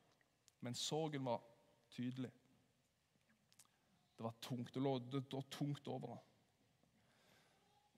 Men 0.64 0.78
sorgen 0.80 1.26
var 1.28 1.42
tydelig. 1.92 2.32
Det 4.18 4.24
var 4.24 4.38
tungt. 4.42 4.72
Det 4.74 4.82
lå, 4.82 5.00
det 5.00 5.26
det 5.32 5.44
tungt 5.52 5.88
over 5.88 6.16
ham. 6.16 6.24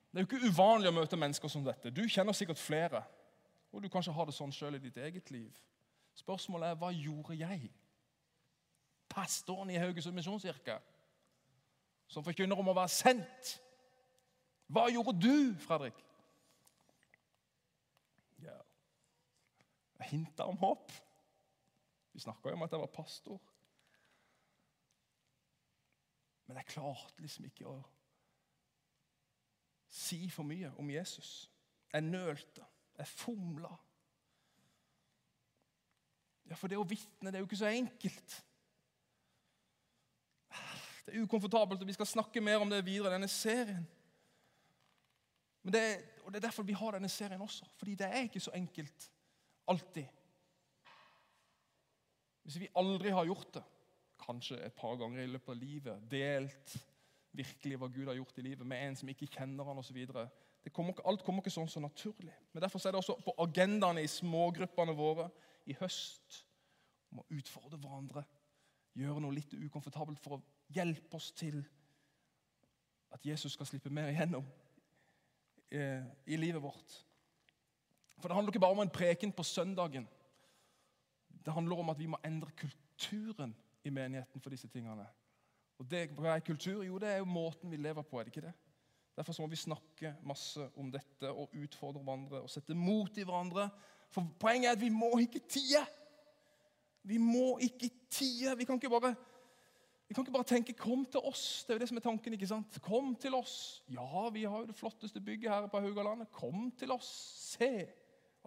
Det 0.10 0.22
er 0.22 0.26
jo 0.26 0.30
ikke 0.32 0.50
uvanlig 0.50 0.90
å 0.90 0.96
møte 0.96 1.18
mennesker 1.20 1.52
som 1.52 1.64
dette. 1.66 1.92
Du 1.94 2.02
kjenner 2.10 2.34
sikkert 2.34 2.58
flere. 2.58 3.04
Og 3.76 3.84
du 3.84 3.90
kanskje 3.92 4.14
har 4.16 4.26
det 4.26 4.34
sånn 4.34 4.54
sjøl 4.56 4.78
i 4.78 4.82
ditt 4.82 4.98
eget 4.98 5.30
liv. 5.30 5.54
Spørsmålet 6.16 6.72
er 6.72 6.78
hva 6.80 6.90
gjorde 6.96 7.36
jeg? 7.36 7.68
Pastoren 9.16 9.72
i 9.72 9.80
Haugesund 9.80 10.18
misjonskirke, 10.18 10.76
som 12.12 12.26
forkynner 12.26 12.60
om 12.60 12.74
å 12.74 12.76
være 12.76 12.92
sendt. 12.92 13.56
Hva 14.68 14.90
gjorde 14.92 15.16
du, 15.24 15.38
Fredrik? 15.64 15.98
Ja 18.44 18.58
hinta 20.06 20.46
om 20.46 20.58
håp. 20.58 20.92
Vi 22.12 22.20
snakka 22.20 22.50
jo 22.50 22.56
om 22.56 22.64
at 22.66 22.72
jeg 22.72 22.80
var 22.80 22.94
pastor. 22.94 23.42
Men 26.46 26.58
jeg 26.62 26.72
klarte 26.76 27.24
liksom 27.24 27.48
ikke 27.50 27.68
å 27.68 27.80
si 29.90 30.28
for 30.30 30.48
mye 30.48 30.72
om 30.80 30.90
Jesus. 30.92 31.50
Jeg 31.92 32.06
nølte. 32.06 32.66
Jeg 32.96 33.12
fomla. 33.12 33.72
Ja, 36.46 36.56
for 36.56 36.70
det 36.70 36.78
å 36.78 36.88
vitne 36.88 37.32
det 37.32 37.40
er 37.40 37.44
jo 37.44 37.50
ikke 37.50 37.64
så 37.64 37.72
enkelt. 37.74 38.36
Det 41.06 41.14
er 41.14 41.22
ukomfortabelt, 41.22 41.82
og 41.82 41.88
vi 41.88 41.94
skal 41.94 42.10
snakke 42.10 42.42
mer 42.42 42.64
om 42.64 42.70
det 42.70 42.86
videre 42.86 43.12
i 43.12 43.16
denne 43.18 43.30
serien. 43.30 43.86
Men 45.66 45.74
det, 45.74 45.84
og 46.24 46.34
det 46.34 46.40
er 46.40 46.48
derfor 46.48 46.66
vi 46.66 46.78
har 46.78 46.98
denne 46.98 47.10
serien 47.10 47.42
også. 47.42 47.66
Fordi 47.78 47.96
det 47.96 48.10
er 48.10 48.26
ikke 48.26 48.40
så 48.40 48.54
enkelt 48.58 49.12
alltid. 49.68 50.06
Hvis 52.46 52.60
vi 52.62 52.74
aldri 52.78 53.10
har 53.10 53.26
gjort 53.26 53.54
det, 53.54 53.64
kanskje 54.26 54.60
et 54.66 54.74
par 54.78 54.98
ganger 54.98 55.24
i 55.24 55.30
løpet 55.30 55.54
av 55.54 55.58
livet, 55.58 56.04
delt 56.12 56.76
virkelig 57.36 57.80
hva 57.82 57.90
Gud 57.92 58.08
har 58.08 58.18
gjort 58.18 58.38
i 58.40 58.46
livet 58.46 58.68
med 58.68 58.82
en 58.82 58.98
som 58.98 59.10
ikke 59.12 59.30
kjenner 59.34 59.68
han 59.68 59.82
osv. 59.82 59.98
Alt 60.06 61.26
kommer 61.26 61.42
ikke 61.42 61.54
sånn 61.54 61.70
så 61.70 61.82
naturlig. 61.84 62.34
Men 62.54 62.64
Derfor 62.64 62.82
er 62.82 62.96
det 62.96 63.02
også 63.02 63.18
på 63.26 63.36
agendaene 63.44 64.06
i 64.06 64.10
smågruppene 64.10 64.96
våre 64.98 65.28
i 65.66 65.76
høst 65.82 66.44
om 67.12 67.22
å 67.22 67.28
utfordre 67.38 67.80
hverandre. 67.82 68.24
Gjøre 68.96 69.22
noe 69.22 69.36
litt 69.36 69.54
ukomfortabelt 69.58 70.22
for 70.24 70.38
å 70.38 70.44
hjelpe 70.74 71.16
oss 71.16 71.32
til 71.32 71.62
at 73.12 73.26
Jesus 73.26 73.56
skal 73.56 73.66
slippe 73.66 73.90
mer 73.90 74.12
igjennom 74.12 74.46
eh, 75.72 76.04
i 76.26 76.38
livet 76.40 76.64
vårt. 76.64 76.98
For 78.20 78.28
Det 78.28 78.36
handler 78.36 78.52
ikke 78.52 78.64
bare 78.64 78.72
om 78.78 78.84
en 78.84 78.90
preken 78.90 79.32
på 79.32 79.44
søndagen. 79.44 80.08
Det 81.46 81.54
handler 81.54 81.80
om 81.80 81.90
at 81.90 82.00
vi 82.00 82.06
må 82.06 82.18
endre 82.26 82.52
kulturen 82.58 83.56
i 83.84 83.90
menigheten 83.90 84.42
for 84.42 84.50
disse 84.50 84.68
tingene. 84.68 85.08
Og 85.78 85.92
det, 85.92 86.10
Hva 86.16 86.36
er 86.36 86.40
kultur? 86.40 86.84
Jo, 86.84 86.98
det 86.98 87.10
er 87.10 87.18
jo 87.18 87.26
måten 87.26 87.72
vi 87.72 87.78
lever 87.78 88.02
på. 88.02 88.20
er 88.20 88.24
det 88.24 88.36
ikke 88.36 88.48
det? 88.48 88.54
Derfor 89.16 89.36
må 89.42 89.48
vi 89.48 89.56
snakke 89.56 90.16
masse 90.24 90.70
om 90.76 90.92
dette 90.92 91.32
og 91.32 91.54
utfordre 91.56 92.04
hverandre 92.04 92.42
og 92.42 92.50
sette 92.50 92.76
mot 92.76 93.18
i 93.18 93.24
hverandre. 93.24 93.70
For 94.12 94.28
Poenget 94.40 94.70
er 94.70 94.76
at 94.76 94.82
vi 94.82 94.90
må 94.90 95.18
ikke 95.20 95.40
tie! 95.40 95.86
Vi 97.06 97.18
må 97.18 97.58
ikke 97.62 97.90
tie. 98.10 98.58
Vi 98.58 98.66
kan 98.66 98.76
ikke 98.76 98.90
bare, 98.90 99.16
vi 100.08 100.14
kan 100.14 100.24
ikke 100.24 100.32
bare 100.32 100.44
tenke 100.44 100.74
'kom 100.74 101.06
til 101.06 101.20
oss'. 101.20 101.64
Det 101.66 101.70
er 101.70 101.74
jo 101.74 101.80
det 101.80 101.88
som 101.90 101.98
er 101.98 102.02
tanken. 102.02 102.34
ikke 102.34 102.48
sant? 102.48 102.82
Kom 102.82 103.16
til 103.16 103.34
oss. 103.34 103.84
Ja, 103.90 104.30
vi 104.30 104.44
har 104.44 104.60
jo 104.60 104.66
det 104.66 104.76
flotteste 104.76 105.22
bygget 105.22 105.52
her 105.52 105.68
på 105.68 105.80
Haugalandet. 105.80 106.32
Kom 106.32 106.72
til 106.72 106.92
oss. 106.92 107.08
Se 107.58 107.88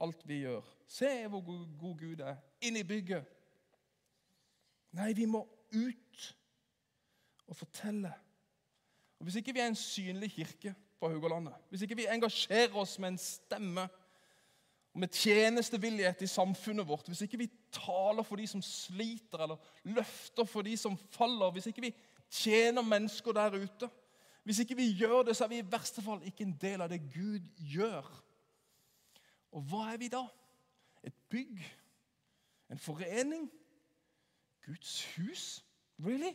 alt 0.01 0.29
vi 0.29 0.39
gjør. 0.39 0.63
Se 0.87 1.29
hvor 1.29 1.41
god 1.81 1.99
Gud 1.99 2.21
er. 2.21 2.37
Inn 2.61 2.77
i 2.77 2.83
bygget. 2.83 3.25
Nei, 4.93 5.13
vi 5.13 5.25
må 5.25 5.49
ut 5.75 6.37
og 7.47 7.57
fortelle. 7.57 8.13
Og 9.19 9.25
Hvis 9.25 9.37
ikke 9.37 9.53
vi 9.53 9.61
er 9.61 9.67
en 9.67 9.75
synlig 9.75 10.31
kirke 10.33 10.75
på 11.01 11.09
Haugalandet, 11.09 11.55
hvis 11.69 11.83
ikke 11.83 11.97
vi 11.97 12.07
engasjerer 12.07 12.77
oss 12.77 12.99
med 12.99 13.09
en 13.09 13.19
stemme 13.19 13.89
og 14.95 15.01
med 15.01 15.09
tjenestevillighet 15.09 16.23
i 16.23 16.31
samfunnet 16.31 16.89
vårt, 16.89 17.07
hvis 17.07 17.21
ikke 17.23 17.39
vi 17.39 17.51
taler 17.73 18.25
for 18.27 18.41
de 18.41 18.47
som 18.47 18.63
sliter, 18.63 19.43
eller 19.45 19.57
løfter 19.85 20.45
for 20.49 20.67
de 20.67 20.77
som 20.77 20.97
faller, 21.13 21.51
hvis 21.53 21.69
ikke 21.71 21.85
vi 21.89 21.95
tjener 22.31 22.83
mennesker 22.83 23.33
der 23.33 23.57
ute 23.63 23.91
Hvis 24.45 24.59
ikke 24.59 24.77
vi 24.77 24.93
gjør 24.97 25.23
det, 25.23 25.37
så 25.37 25.45
er 25.45 25.49
vi 25.49 25.59
i 25.59 25.71
verste 25.71 26.03
fall 26.03 26.23
ikke 26.25 26.47
en 26.47 26.55
del 26.61 26.81
av 26.81 26.89
det 26.89 27.03
Gud 27.13 27.45
gjør. 27.61 28.07
Og 29.53 29.63
hva 29.69 29.91
er 29.93 29.99
vi 30.01 30.09
da? 30.09 30.23
Et 31.05 31.15
bygg? 31.29 31.61
En 32.73 32.81
forening? 32.81 33.51
Guds 34.65 35.05
hus? 35.17 35.65
Really? 36.01 36.33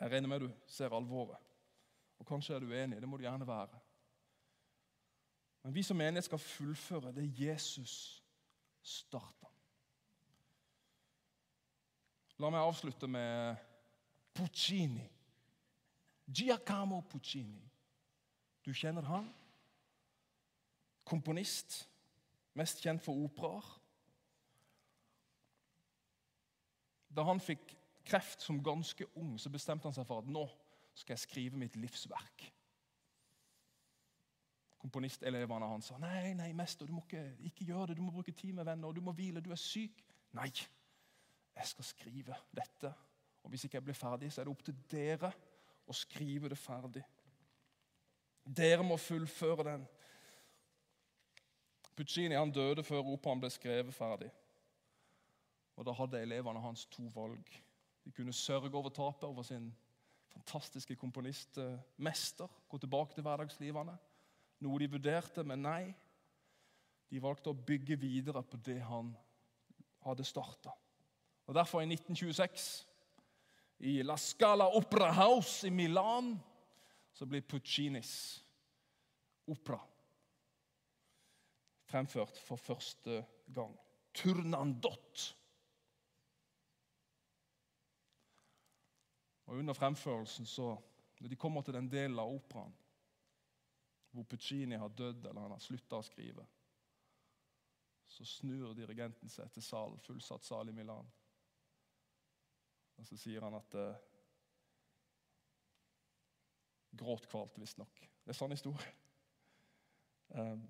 Jeg 0.00 0.10
regner 0.10 0.28
med 0.28 0.40
du 0.40 0.50
ser 0.66 0.96
alvoret. 0.96 1.36
Og 2.18 2.26
Kanskje 2.26 2.54
er 2.54 2.64
du 2.64 2.72
enig. 2.72 3.00
Det 3.00 3.08
må 3.08 3.16
du 3.16 3.22
gjerne 3.28 3.46
være. 3.46 3.83
Men 5.64 5.74
vi 5.74 5.82
som 5.82 5.96
menighet 5.96 6.26
skal 6.26 6.38
fullføre 6.38 7.12
det 7.16 7.24
Jesus 7.40 8.22
starta. 8.84 9.48
La 12.42 12.50
meg 12.50 12.66
avslutte 12.66 13.08
med 13.08 13.56
Puccini. 14.34 15.06
Giacomo 16.26 17.00
Puccini. 17.08 17.62
Du 18.64 18.72
kjenner 18.74 19.06
han? 19.08 19.30
Komponist. 21.04 21.88
Mest 22.54 22.82
kjent 22.84 23.02
for 23.04 23.24
operaer. 23.24 23.70
Da 27.14 27.24
han 27.24 27.40
fikk 27.40 27.72
kreft 28.04 28.42
som 28.42 28.60
ganske 28.64 29.06
ung, 29.16 29.38
så 29.40 29.50
bestemte 29.50 29.88
han 29.88 29.96
seg 29.96 30.06
for 30.08 30.20
at 30.20 30.28
nå 30.28 30.44
skal 30.94 31.14
jeg 31.14 31.24
skrive 31.24 31.58
mitt 31.58 31.76
livsverk. 31.80 32.50
Komponistelevene 34.84 35.68
hans 35.70 35.88
sa 35.88 35.96
nei, 35.96 36.34
nei, 36.36 36.50
mester, 36.52 36.84
du 36.84 36.92
må 36.92 37.00
ikke, 37.06 37.22
ikke 37.48 37.64
gjøre 37.70 37.86
det. 37.90 37.96
Du 37.96 38.04
må 38.04 38.12
bruke 38.12 38.34
tid 38.36 38.52
med 38.52 38.66
venner, 38.68 38.92
du 38.92 39.00
må 39.00 39.14
hvile, 39.16 39.40
du 39.40 39.48
er 39.54 39.60
syk. 39.60 40.02
Nei, 40.36 40.50
jeg 41.54 41.70
skal 41.70 41.88
skrive 41.88 42.36
dette. 42.52 42.90
Og 43.44 43.52
hvis 43.52 43.64
ikke 43.64 43.78
jeg 43.78 43.86
blir 43.86 43.96
ferdig, 43.96 44.32
så 44.32 44.42
er 44.42 44.48
det 44.48 44.52
opp 44.52 44.64
til 44.66 44.76
dere 44.92 45.32
å 45.88 45.96
skrive 45.96 46.52
det 46.52 46.60
ferdig. 46.60 47.04
Dere 48.44 48.84
må 48.84 49.00
fullføre 49.00 49.64
den. 49.70 49.88
Puccini 51.96 52.36
han 52.36 52.52
døde 52.52 52.84
før 52.84 53.14
operaen 53.14 53.40
ble 53.40 53.50
skrevet 53.54 53.94
ferdig. 53.96 54.28
Og 55.76 55.86
Da 55.86 55.92
hadde 55.96 56.20
elevene 56.22 56.60
hans 56.60 56.84
to 56.92 57.08
valg. 57.14 57.60
De 58.04 58.12
kunne 58.12 58.36
sørge 58.36 58.76
over 58.76 58.92
tapet 58.92 59.24
over 59.24 59.42
sin 59.42 59.72
fantastiske 60.28 60.96
komponistmester. 60.96 62.48
Gå 62.68 62.78
tilbake 62.78 63.14
til 63.14 63.22
hverdagslivene. 63.22 63.96
Noe 64.64 64.80
de 64.80 64.88
vurderte, 64.88 65.44
men 65.44 65.64
nei. 65.64 65.82
De 67.12 67.20
valgte 67.20 67.52
å 67.52 67.58
bygge 67.68 67.98
videre 68.00 68.40
på 68.48 68.58
det 68.64 68.80
han 68.88 69.12
hadde 70.06 70.24
starta. 70.26 70.72
Derfor, 71.52 71.82
i 71.84 71.88
1926, 71.90 72.68
i 73.84 73.98
La 74.02 74.16
Scala 74.16 74.70
Opera 74.78 75.10
House 75.12 75.68
i 75.68 75.70
Milan, 75.70 76.32
så 77.12 77.28
blir 77.28 77.44
Puccinis 77.46 78.14
opera 79.46 79.78
fremført 81.84 82.40
for 82.40 82.58
første 82.58 83.20
gang. 83.54 83.74
Turnandot. 84.16 85.26
Og 89.44 89.60
Under 89.60 89.76
fremførelsen, 89.76 90.46
så, 90.46 90.72
når 91.20 91.28
de 91.28 91.36
kommer 91.36 91.62
til 91.62 91.76
den 91.76 91.90
delen 91.92 92.18
av 92.18 92.32
operaen 92.32 92.72
hvor 94.14 94.26
Puccini 94.30 94.76
har 94.78 94.88
dødd 94.88 95.26
eller 95.26 95.40
han 95.40 95.54
har 95.56 95.62
slutta 95.62 95.98
å 95.98 96.06
skrive, 96.06 96.46
så 98.06 98.24
snur 98.28 98.74
dirigenten 98.78 99.30
seg 99.32 99.50
til 99.50 99.64
salen, 99.64 99.98
fullsatt 100.04 100.46
sal 100.46 100.70
i 100.70 100.74
Milan. 100.76 101.08
Og 102.94 103.08
så 103.08 103.18
sier 103.18 103.42
han 103.42 103.56
at 103.58 103.78
eh, 103.80 104.02
Gråt 106.94 107.26
kvalt, 107.26 107.56
visstnok. 107.58 108.04
Det 108.22 108.30
er 108.30 108.36
sann 108.38 108.54
historie. 108.54 108.92
Eh, 110.30 110.60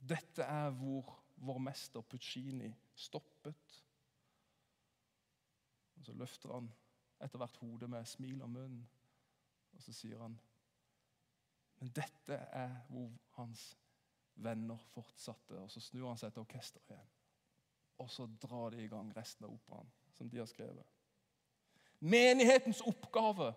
dette 0.00 0.46
er 0.48 0.70
hvor 0.78 1.12
vår 1.44 1.60
mester 1.60 2.00
Puccini 2.08 2.70
stoppet. 2.96 3.76
Og 5.96 6.06
Så 6.08 6.16
løfter 6.16 6.54
han 6.56 6.70
etter 7.20 7.40
hvert 7.40 7.60
hodet 7.60 7.90
med 7.90 8.08
smil 8.08 8.40
om 8.42 8.56
munnen. 8.56 8.88
Og 9.76 9.84
så 9.84 9.92
sier 9.92 10.24
han, 10.24 10.38
Men 11.80 11.92
dette 11.96 12.38
er 12.56 12.72
hvor 12.88 13.10
hans 13.36 13.76
venner 14.34 14.76
fortsatte. 14.76 15.58
Og 15.60 15.70
Så 15.70 15.80
snur 15.80 16.08
han 16.08 16.20
seg 16.20 16.32
til 16.32 16.44
orkesteret 16.44 16.94
igjen. 16.94 17.12
Og 17.98 18.10
så 18.10 18.28
drar 18.42 18.70
de 18.70 18.84
i 18.84 18.88
gang 18.92 19.12
resten 19.16 19.46
av 19.48 19.54
operaen 19.54 19.88
som 20.16 20.28
de 20.30 20.38
har 20.38 20.48
skrevet. 20.48 20.84
Menighetens 22.00 22.82
oppgave 22.84 23.54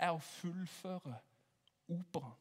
er 0.00 0.14
å 0.14 0.22
fullføre 0.22 1.18
operaen. 1.92 2.36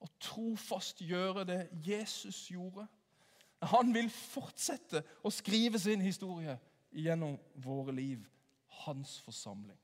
Og 0.00 0.12
trofast 0.22 1.02
gjøre 1.04 1.44
det 1.44 1.60
Jesus 1.84 2.46
gjorde. 2.48 2.86
Han 3.74 3.92
vil 3.92 4.08
fortsette 4.10 5.02
å 5.22 5.32
skrive 5.34 5.78
sin 5.78 6.00
historie 6.00 6.54
gjennom 6.90 7.36
våre 7.60 7.92
liv. 7.92 8.22
Hans 8.86 9.18
forsamling. 9.20 9.76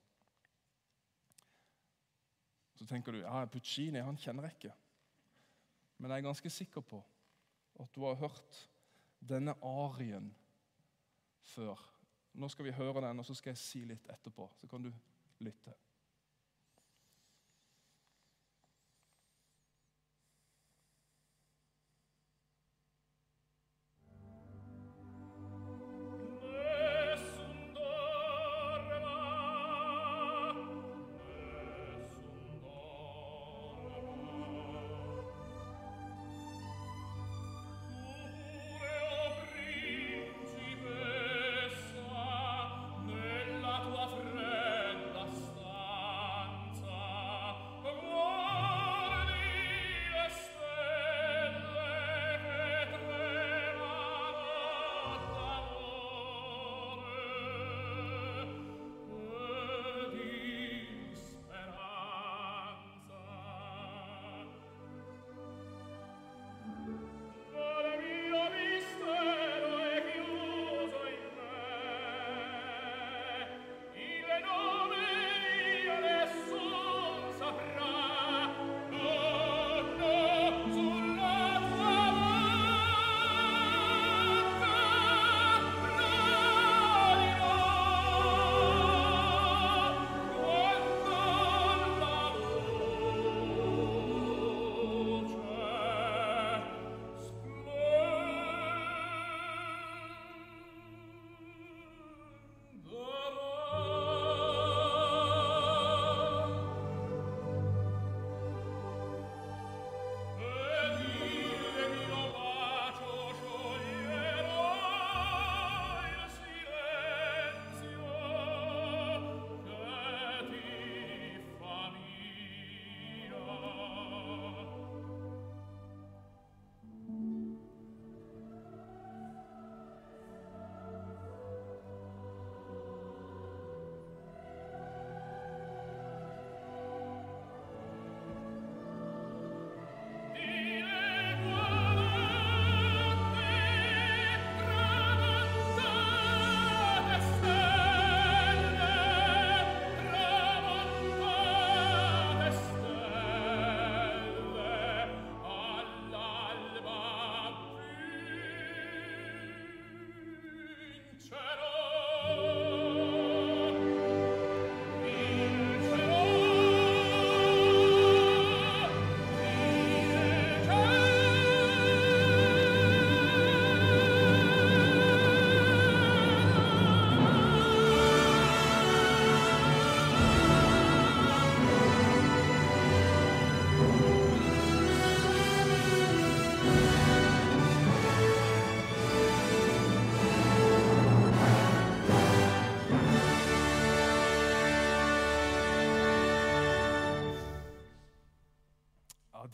Så 2.76 2.84
tenker 2.84 3.12
du 3.12 3.22
ja, 3.22 3.44
Puccini 3.50 4.02
han 4.04 4.18
kjenner 4.20 4.48
jeg 4.48 4.58
ikke. 4.58 4.74
Men 5.98 6.12
jeg 6.12 6.20
er 6.20 6.28
ganske 6.28 6.52
sikker 6.52 6.84
på 6.84 7.00
at 7.80 7.92
du 7.94 8.04
har 8.04 8.18
hørt 8.20 8.58
denne 9.20 9.54
arien 9.64 10.28
før. 11.40 11.80
Nå 12.36 12.48
skal 12.52 12.68
vi 12.68 12.76
høre 12.76 13.00
den, 13.00 13.18
og 13.20 13.24
så 13.24 13.34
skal 13.36 13.54
jeg 13.54 13.60
si 13.60 13.82
litt 13.88 14.08
etterpå. 14.12 14.48
Så 14.60 14.68
kan 14.68 14.84
du 14.84 14.90
lytte. 15.44 15.72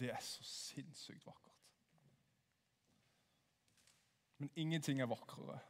Det 0.02 0.10
er 0.10 0.20
så 0.20 0.42
sinnssykt 0.42 1.26
vakkert. 1.26 1.58
Men 4.38 4.50
ingenting 4.56 5.00
er 5.00 5.06
vakrere 5.06 5.60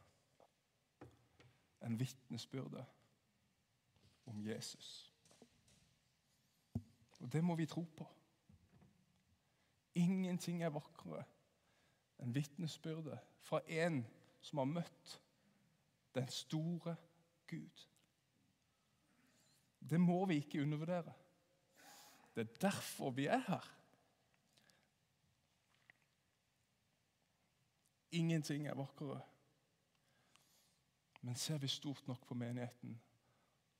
enn 1.84 1.98
vitnesbyrdet 2.00 2.84
om 4.30 4.38
Jesus. 4.46 4.88
Og 7.20 7.32
det 7.32 7.42
må 7.44 7.58
vi 7.58 7.66
tro 7.68 7.82
på. 7.96 8.06
Ingenting 10.00 10.62
er 10.64 10.72
vakrere 10.72 11.26
enn 12.22 12.32
vitnesbyrdet 12.32 13.20
fra 13.44 13.60
en 13.68 14.00
som 14.40 14.62
har 14.62 14.70
møtt 14.70 15.18
den 16.16 16.32
store 16.32 16.96
Gud. 17.52 17.84
Det 19.90 20.00
må 20.00 20.24
vi 20.26 20.40
ikke 20.40 20.62
undervurdere. 20.62 21.12
Det 22.34 22.48
er 22.48 22.58
derfor 22.70 23.10
vi 23.10 23.26
er 23.26 23.44
her. 23.50 23.81
Ingenting 28.12 28.66
er 28.68 28.76
vakrere. 28.76 29.20
Men 31.20 31.38
ser 31.38 31.58
vi 31.58 31.68
stort 31.68 32.06
nok 32.06 32.26
på 32.26 32.34
menigheten 32.34 32.96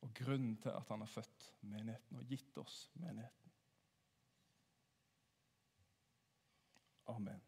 og 0.03 0.14
grunnen 0.14 0.57
til 0.62 0.70
at 0.70 0.89
han 0.89 1.01
har 1.03 1.11
født 1.11 1.49
menigheten 1.61 2.16
og 2.16 2.26
gitt 2.30 2.59
oss 2.59 2.91
menigheten? 2.95 3.53
Amen. 7.07 7.43